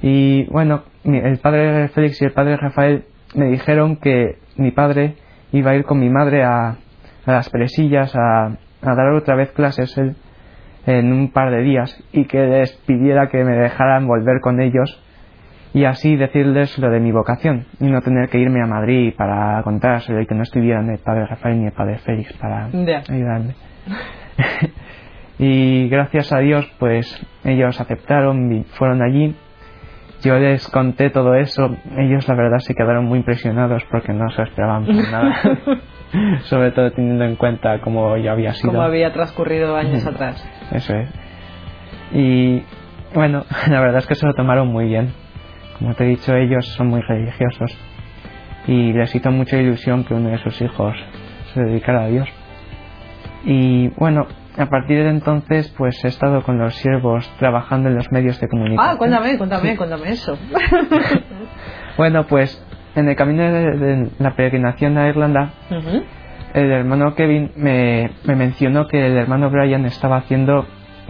Y 0.01 0.45
bueno, 0.45 0.83
el 1.03 1.37
padre 1.39 1.87
Félix 1.89 2.21
y 2.21 2.25
el 2.25 2.33
padre 2.33 2.57
Rafael 2.57 3.05
me 3.33 3.45
dijeron 3.47 3.97
que 3.97 4.37
mi 4.57 4.71
padre 4.71 5.15
iba 5.51 5.71
a 5.71 5.75
ir 5.75 5.83
con 5.83 5.99
mi 5.99 6.09
madre 6.09 6.43
a, 6.43 6.69
a 7.25 7.31
las 7.31 7.49
presillas 7.49 8.15
a, 8.15 8.45
a 8.45 8.95
dar 8.95 9.13
otra 9.13 9.35
vez 9.35 9.51
clases 9.51 9.97
él 9.97 10.15
en 10.85 11.11
un 11.11 11.31
par 11.31 11.49
de 11.51 11.61
días 11.61 12.03
y 12.11 12.25
que 12.25 12.45
les 12.45 12.71
pidiera 12.85 13.29
que 13.29 13.43
me 13.43 13.55
dejaran 13.55 14.07
volver 14.07 14.39
con 14.41 14.59
ellos 14.59 15.01
y 15.73 15.85
así 15.85 16.15
decirles 16.15 16.77
lo 16.77 16.89
de 16.89 16.99
mi 16.99 17.11
vocación 17.11 17.65
y 17.79 17.85
no 17.87 18.01
tener 18.01 18.29
que 18.29 18.37
irme 18.37 18.61
a 18.61 18.67
Madrid 18.67 19.13
para 19.17 19.61
contárselo 19.63 20.21
y 20.21 20.27
que 20.27 20.35
no 20.35 20.43
estuvieran 20.43 20.89
el 20.89 20.99
padre 20.99 21.25
Rafael 21.25 21.59
ni 21.59 21.65
el 21.65 21.73
padre 21.73 21.97
Félix 21.97 22.31
para 22.33 22.67
ayudarme. 23.09 23.55
y 25.37 25.89
gracias 25.89 26.31
a 26.31 26.39
Dios 26.39 26.65
pues 26.79 27.07
ellos 27.43 27.79
aceptaron 27.79 28.51
y 28.51 28.63
fueron 28.63 29.01
allí. 29.01 29.35
Yo 30.23 30.39
les 30.39 30.67
conté 30.69 31.09
todo 31.09 31.35
eso, 31.35 31.75
ellos 31.97 32.27
la 32.27 32.35
verdad 32.35 32.59
se 32.59 32.73
quedaron 32.73 33.05
muy 33.05 33.19
impresionados 33.19 33.83
porque 33.91 34.13
no 34.13 34.29
se 34.31 34.43
esperaban 34.43 34.85
para 34.85 35.01
nada. 35.11 35.35
Sobre 36.43 36.71
todo 36.71 36.91
teniendo 36.91 37.25
en 37.25 37.35
cuenta 37.35 37.79
cómo 37.81 38.15
yo 38.17 38.31
había 38.31 38.53
sido. 38.53 38.71
Como 38.71 38.81
había 38.81 39.11
transcurrido 39.11 39.75
años 39.75 40.05
atrás. 40.05 40.43
Eso 40.71 40.95
es. 40.95 41.09
Y 42.13 42.63
bueno, 43.13 43.43
la 43.69 43.81
verdad 43.81 43.97
es 43.99 44.07
que 44.07 44.15
se 44.15 44.25
lo 44.25 44.33
tomaron 44.33 44.69
muy 44.69 44.85
bien. 44.85 45.13
Como 45.77 45.93
te 45.93 46.05
he 46.05 46.07
dicho, 46.07 46.33
ellos 46.33 46.65
son 46.75 46.87
muy 46.87 47.01
religiosos. 47.01 47.77
y 48.67 48.93
les 48.93 49.13
hizo 49.13 49.29
mucha 49.31 49.57
ilusión 49.57 50.05
que 50.05 50.13
uno 50.13 50.29
de 50.29 50.37
sus 50.39 50.59
hijos 50.61 50.95
se 51.53 51.61
dedicara 51.61 52.05
a 52.05 52.07
Dios. 52.07 52.27
Y 53.43 53.89
bueno, 53.89 54.25
a 54.57 54.65
partir 54.67 55.03
de 55.03 55.09
entonces 55.09 55.73
pues 55.77 56.03
he 56.03 56.07
estado 56.07 56.41
con 56.43 56.57
los 56.57 56.75
siervos 56.75 57.29
trabajando 57.39 57.89
en 57.89 57.95
los 57.95 58.11
medios 58.11 58.39
de 58.39 58.47
comunicación. 58.47 58.93
Ah, 58.93 58.97
cuéntame, 58.97 59.37
cuéntame, 59.37 59.75
cuéntame 59.75 60.09
eso. 60.09 60.37
bueno, 61.97 62.25
pues 62.27 62.63
en 62.95 63.09
el 63.09 63.15
camino 63.15 63.43
de, 63.43 64.09
la 64.19 64.35
peregrinación 64.35 64.97
a 64.97 65.09
Irlanda, 65.09 65.53
el 66.53 66.71
hermano 66.71 67.15
Kevin 67.15 67.51
me, 67.57 68.11
me, 68.23 68.35
mencionó 68.35 68.87
que 68.87 69.05
el 69.05 69.17
hermano 69.17 69.49
Brian 69.49 69.85
estaba 69.85 70.17
haciendo, 70.17 70.65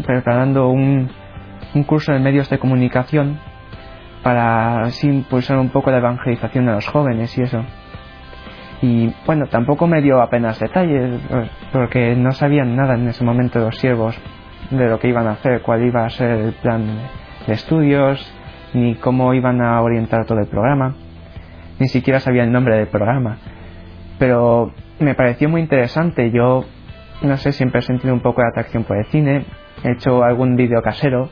preparando 0.05 0.69
un, 0.69 1.11
un 1.75 1.83
curso 1.83 2.11
de 2.11 2.19
medios 2.19 2.49
de 2.49 2.57
comunicación 2.57 3.39
para 4.23 4.81
así 4.81 5.07
impulsar 5.07 5.59
un 5.59 5.69
poco 5.69 5.91
la 5.91 5.99
evangelización 5.99 6.65
de 6.65 6.71
los 6.71 6.87
jóvenes 6.87 7.37
y 7.37 7.43
eso. 7.43 7.63
Y 8.81 9.13
bueno, 9.25 9.47
tampoco 9.47 9.87
me 9.87 10.01
dio 10.01 10.21
apenas 10.21 10.59
detalles, 10.59 11.19
porque 11.71 12.15
no 12.15 12.31
sabían 12.31 12.75
nada 12.75 12.95
en 12.95 13.07
ese 13.07 13.23
momento 13.23 13.59
los 13.59 13.77
siervos 13.77 14.19
de 14.69 14.87
lo 14.87 14.99
que 14.99 15.07
iban 15.07 15.27
a 15.27 15.31
hacer, 15.31 15.61
cuál 15.61 15.85
iba 15.85 16.05
a 16.05 16.09
ser 16.09 16.31
el 16.31 16.53
plan 16.53 16.85
de 17.47 17.53
estudios, 17.53 18.33
ni 18.73 18.95
cómo 18.95 19.33
iban 19.33 19.61
a 19.61 19.81
orientar 19.81 20.25
todo 20.25 20.39
el 20.39 20.47
programa. 20.47 20.95
Ni 21.79 21.87
siquiera 21.87 22.19
sabía 22.19 22.43
el 22.43 22.51
nombre 22.51 22.77
del 22.77 22.87
programa. 22.87 23.37
Pero 24.19 24.73
me 24.99 25.15
pareció 25.15 25.49
muy 25.49 25.61
interesante. 25.61 26.31
Yo, 26.31 26.65
no 27.21 27.37
sé, 27.37 27.51
siempre 27.51 27.79
he 27.79 27.81
sentido 27.81 28.13
un 28.13 28.21
poco 28.21 28.41
de 28.41 28.47
atracción 28.47 28.83
por 28.83 28.97
el 28.97 29.05
cine. 29.05 29.45
He 29.83 29.91
hecho 29.91 30.23
algún 30.23 30.55
vídeo 30.55 30.81
casero 30.81 31.29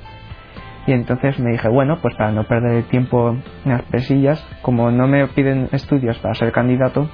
y 0.85 0.91
entonces 0.91 1.39
me 1.39 1.51
dije, 1.51 1.69
bueno, 1.69 1.99
pues 2.01 2.13
para 2.15 2.31
no 2.31 2.43
perder 2.43 2.73
el 2.73 2.83
tiempo 2.85 3.29
en 3.29 3.71
las 3.71 3.83
presillas, 3.83 4.45
como 4.61 4.91
no 4.91 5.07
me 5.07 5.25
piden 5.27 5.69
estudios 5.71 6.17
para 6.19 6.33
ser 6.33 6.51
candidato, 6.51 7.09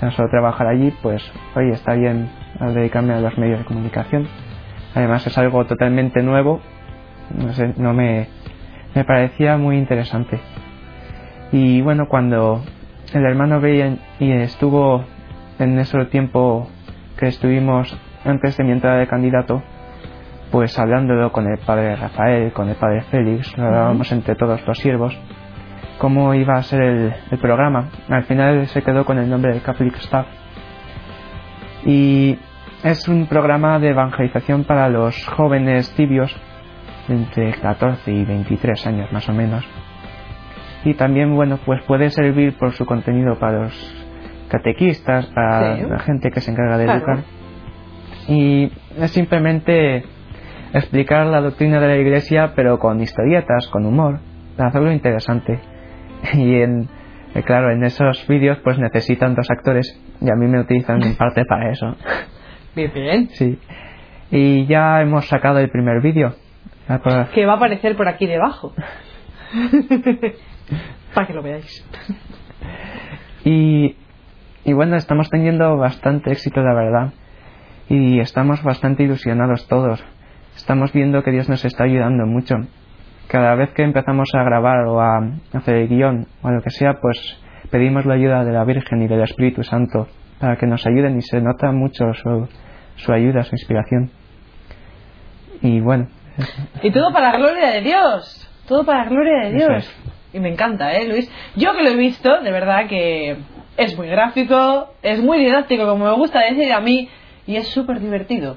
tan 0.00 0.12
solo 0.12 0.30
trabajar 0.30 0.66
allí, 0.66 0.92
pues 1.02 1.22
oye, 1.54 1.72
está 1.72 1.92
bien 1.94 2.30
dedicarme 2.58 3.12
a 3.12 3.20
los 3.20 3.36
medios 3.36 3.58
de 3.58 3.64
comunicación. 3.66 4.26
Además 4.94 5.26
es 5.26 5.36
algo 5.36 5.66
totalmente 5.66 6.22
nuevo, 6.22 6.60
no 7.36 7.52
sé, 7.52 7.74
no 7.76 7.92
me, 7.92 8.26
me 8.94 9.04
parecía 9.04 9.58
muy 9.58 9.76
interesante. 9.76 10.40
Y 11.52 11.82
bueno, 11.82 12.08
cuando 12.08 12.62
el 13.12 13.24
hermano 13.24 13.60
veía 13.60 13.98
y 14.18 14.32
estuvo 14.32 15.04
en 15.58 15.78
ese 15.78 16.02
tiempo 16.06 16.68
que 17.18 17.26
estuvimos 17.26 17.94
antes 18.24 18.56
de 18.56 18.64
mi 18.64 18.72
entrada 18.72 18.98
de 18.98 19.06
candidato, 19.06 19.62
pues 20.50 20.78
hablándolo 20.78 21.30
con 21.30 21.46
el 21.46 21.58
padre 21.58 21.94
Rafael, 21.94 22.52
con 22.52 22.68
el 22.68 22.76
padre 22.76 23.02
Félix, 23.02 23.56
lo 23.56 23.66
hablábamos 23.66 24.10
entre 24.12 24.34
todos 24.34 24.66
los 24.66 24.78
siervos, 24.78 25.16
cómo 26.00 26.32
iba 26.32 26.54
a 26.54 26.62
ser 26.62 26.80
el, 26.80 27.38
programa. 27.38 27.90
Al 28.08 28.24
final 28.24 28.66
se 28.68 28.82
quedó 28.82 29.04
con 29.04 29.18
el 29.18 29.28
nombre 29.28 29.52
de 29.52 29.60
Catholic 29.60 29.96
Staff. 29.96 30.26
Y 31.84 32.38
es 32.82 33.06
un 33.06 33.26
programa 33.26 33.78
de 33.78 33.90
evangelización 33.90 34.64
para 34.64 34.88
los 34.88 35.26
jóvenes 35.26 35.94
tibios 35.94 36.34
entre 37.06 37.52
14 37.52 38.10
y 38.10 38.24
23 38.24 38.86
años 38.86 39.12
más 39.12 39.28
o 39.28 39.34
menos. 39.34 39.62
Y 40.84 40.94
también, 40.94 41.36
bueno, 41.36 41.58
pues 41.66 41.82
puede 41.82 42.08
servir 42.08 42.56
por 42.56 42.72
su 42.72 42.86
contenido 42.86 43.38
para 43.38 43.64
los 43.64 44.06
catequistas, 44.48 45.26
para 45.26 45.76
la 45.76 45.98
gente 45.98 46.30
que 46.30 46.40
se 46.40 46.50
encarga 46.50 46.78
de 46.78 46.84
educar. 46.84 47.18
Y 48.26 48.72
es 48.98 49.10
simplemente 49.10 50.04
explicar 50.72 51.26
la 51.26 51.42
doctrina 51.42 51.78
de 51.78 51.88
la 51.88 51.96
iglesia 51.98 52.52
pero 52.56 52.78
con 52.78 53.02
historietas, 53.02 53.68
con 53.68 53.84
humor, 53.84 54.20
para 54.56 54.70
hacerlo 54.70 54.92
interesante. 54.92 55.60
Y 56.34 56.56
en, 56.60 56.88
eh, 57.34 57.42
claro, 57.42 57.70
en 57.70 57.84
esos 57.84 58.26
vídeos 58.26 58.58
pues 58.58 58.78
necesitan 58.78 59.34
dos 59.34 59.50
actores 59.50 59.98
y 60.20 60.30
a 60.30 60.34
mí 60.34 60.46
me 60.46 60.60
utilizan 60.60 61.02
en 61.02 61.16
parte 61.16 61.44
para 61.44 61.70
eso. 61.70 61.96
Bien, 62.74 62.92
bien. 62.94 63.28
Sí. 63.30 63.58
Y 64.30 64.66
ya 64.66 65.00
hemos 65.00 65.26
sacado 65.26 65.58
el 65.58 65.70
primer 65.70 66.00
vídeo. 66.00 66.36
Que 67.34 67.44
va 67.44 67.54
a 67.54 67.56
aparecer 67.56 67.96
por 67.96 68.06
aquí 68.06 68.26
debajo. 68.28 68.74
para 71.14 71.26
que 71.26 71.32
lo 71.32 71.42
veáis. 71.42 71.84
Y, 73.44 73.96
y 74.64 74.72
bueno, 74.72 74.94
estamos 74.94 75.30
teniendo 75.30 75.76
bastante 75.78 76.30
éxito, 76.30 76.60
la 76.62 76.74
verdad. 76.74 77.12
Y 77.88 78.20
estamos 78.20 78.62
bastante 78.62 79.02
ilusionados 79.02 79.66
todos 79.66 80.04
estamos 80.60 80.92
viendo 80.92 81.22
que 81.22 81.30
Dios 81.30 81.48
nos 81.48 81.64
está 81.64 81.84
ayudando 81.84 82.26
mucho. 82.26 82.56
Cada 83.30 83.54
vez 83.54 83.70
que 83.74 83.84
empezamos 83.84 84.28
a 84.34 84.42
grabar 84.42 84.86
o 84.88 85.00
a 85.00 85.20
hacer 85.52 85.76
el 85.76 85.88
guion 85.88 86.26
o 86.42 86.50
lo 86.50 86.60
que 86.62 86.70
sea, 86.70 86.94
pues 87.00 87.16
pedimos 87.70 88.04
la 88.04 88.14
ayuda 88.14 88.44
de 88.44 88.50
la 88.50 88.64
Virgen 88.64 89.02
y 89.02 89.06
del 89.06 89.22
Espíritu 89.22 89.62
Santo 89.62 90.08
para 90.40 90.56
que 90.56 90.66
nos 90.66 90.84
ayuden 90.84 91.16
y 91.16 91.22
se 91.22 91.40
nota 91.40 91.70
mucho 91.70 92.12
su, 92.12 92.48
su 92.96 93.12
ayuda, 93.12 93.44
su 93.44 93.54
inspiración. 93.54 94.10
Y 95.62 95.78
bueno. 95.78 96.08
Y 96.82 96.90
todo 96.90 97.12
para 97.12 97.30
la 97.30 97.38
gloria 97.38 97.70
de 97.70 97.82
Dios. 97.82 98.50
Todo 98.66 98.84
para 98.84 99.04
la 99.04 99.10
gloria 99.10 99.48
de 99.48 99.52
Dios. 99.52 99.96
Y 100.32 100.40
me 100.40 100.48
encanta, 100.48 100.92
¿eh, 100.96 101.06
Luis? 101.06 101.30
Yo 101.54 101.72
que 101.76 101.84
lo 101.84 101.90
he 101.90 101.96
visto, 101.96 102.40
de 102.40 102.50
verdad 102.50 102.88
que 102.88 103.36
es 103.76 103.96
muy 103.96 104.08
gráfico, 104.08 104.92
es 105.02 105.22
muy 105.22 105.38
didáctico, 105.38 105.86
como 105.86 106.06
me 106.06 106.16
gusta 106.16 106.40
decir 106.40 106.72
a 106.72 106.80
mí, 106.80 107.08
y 107.46 107.54
es 107.54 107.68
súper 107.68 108.00
divertido. 108.00 108.56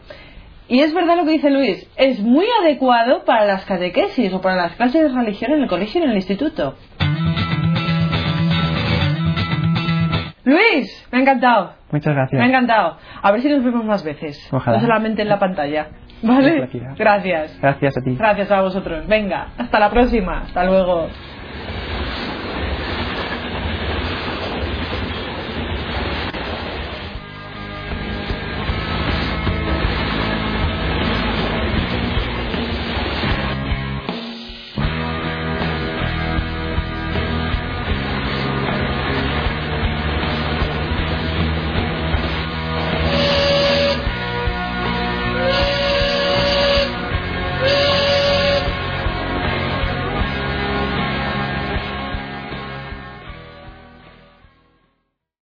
Y 0.67 0.79
es 0.79 0.93
verdad 0.93 1.17
lo 1.17 1.25
que 1.25 1.31
dice 1.31 1.49
Luis, 1.49 1.89
es 1.97 2.19
muy 2.21 2.45
adecuado 2.61 3.25
para 3.25 3.45
las 3.45 3.65
catequesis 3.65 4.33
o 4.33 4.41
para 4.41 4.55
las 4.55 4.75
clases 4.75 5.01
de 5.01 5.09
religión 5.09 5.51
en 5.51 5.63
el 5.63 5.67
colegio 5.67 6.01
y 6.01 6.03
en 6.05 6.11
el 6.11 6.15
instituto. 6.15 6.75
Luis, 10.45 11.07
me 11.11 11.19
ha 11.19 11.21
encantado. 11.21 11.73
Muchas 11.91 12.13
gracias. 12.13 12.39
Me 12.39 12.45
ha 12.45 12.49
encantado. 12.49 12.97
A 13.21 13.31
ver 13.31 13.41
si 13.41 13.49
nos 13.49 13.63
vemos 13.63 13.85
más 13.85 14.03
veces. 14.03 14.47
Ojalá. 14.51 14.77
No 14.77 14.83
solamente 14.83 15.21
en 15.21 15.29
la 15.29 15.39
pantalla. 15.39 15.87
¿Vale? 16.21 16.67
Gracias. 16.97 17.59
Gracias 17.59 17.97
a 17.97 18.01
ti. 18.01 18.15
Gracias 18.15 18.51
a 18.51 18.61
vosotros. 18.61 19.05
Venga, 19.07 19.47
hasta 19.57 19.79
la 19.79 19.89
próxima. 19.89 20.43
Hasta 20.43 20.63
luego. 20.63 21.07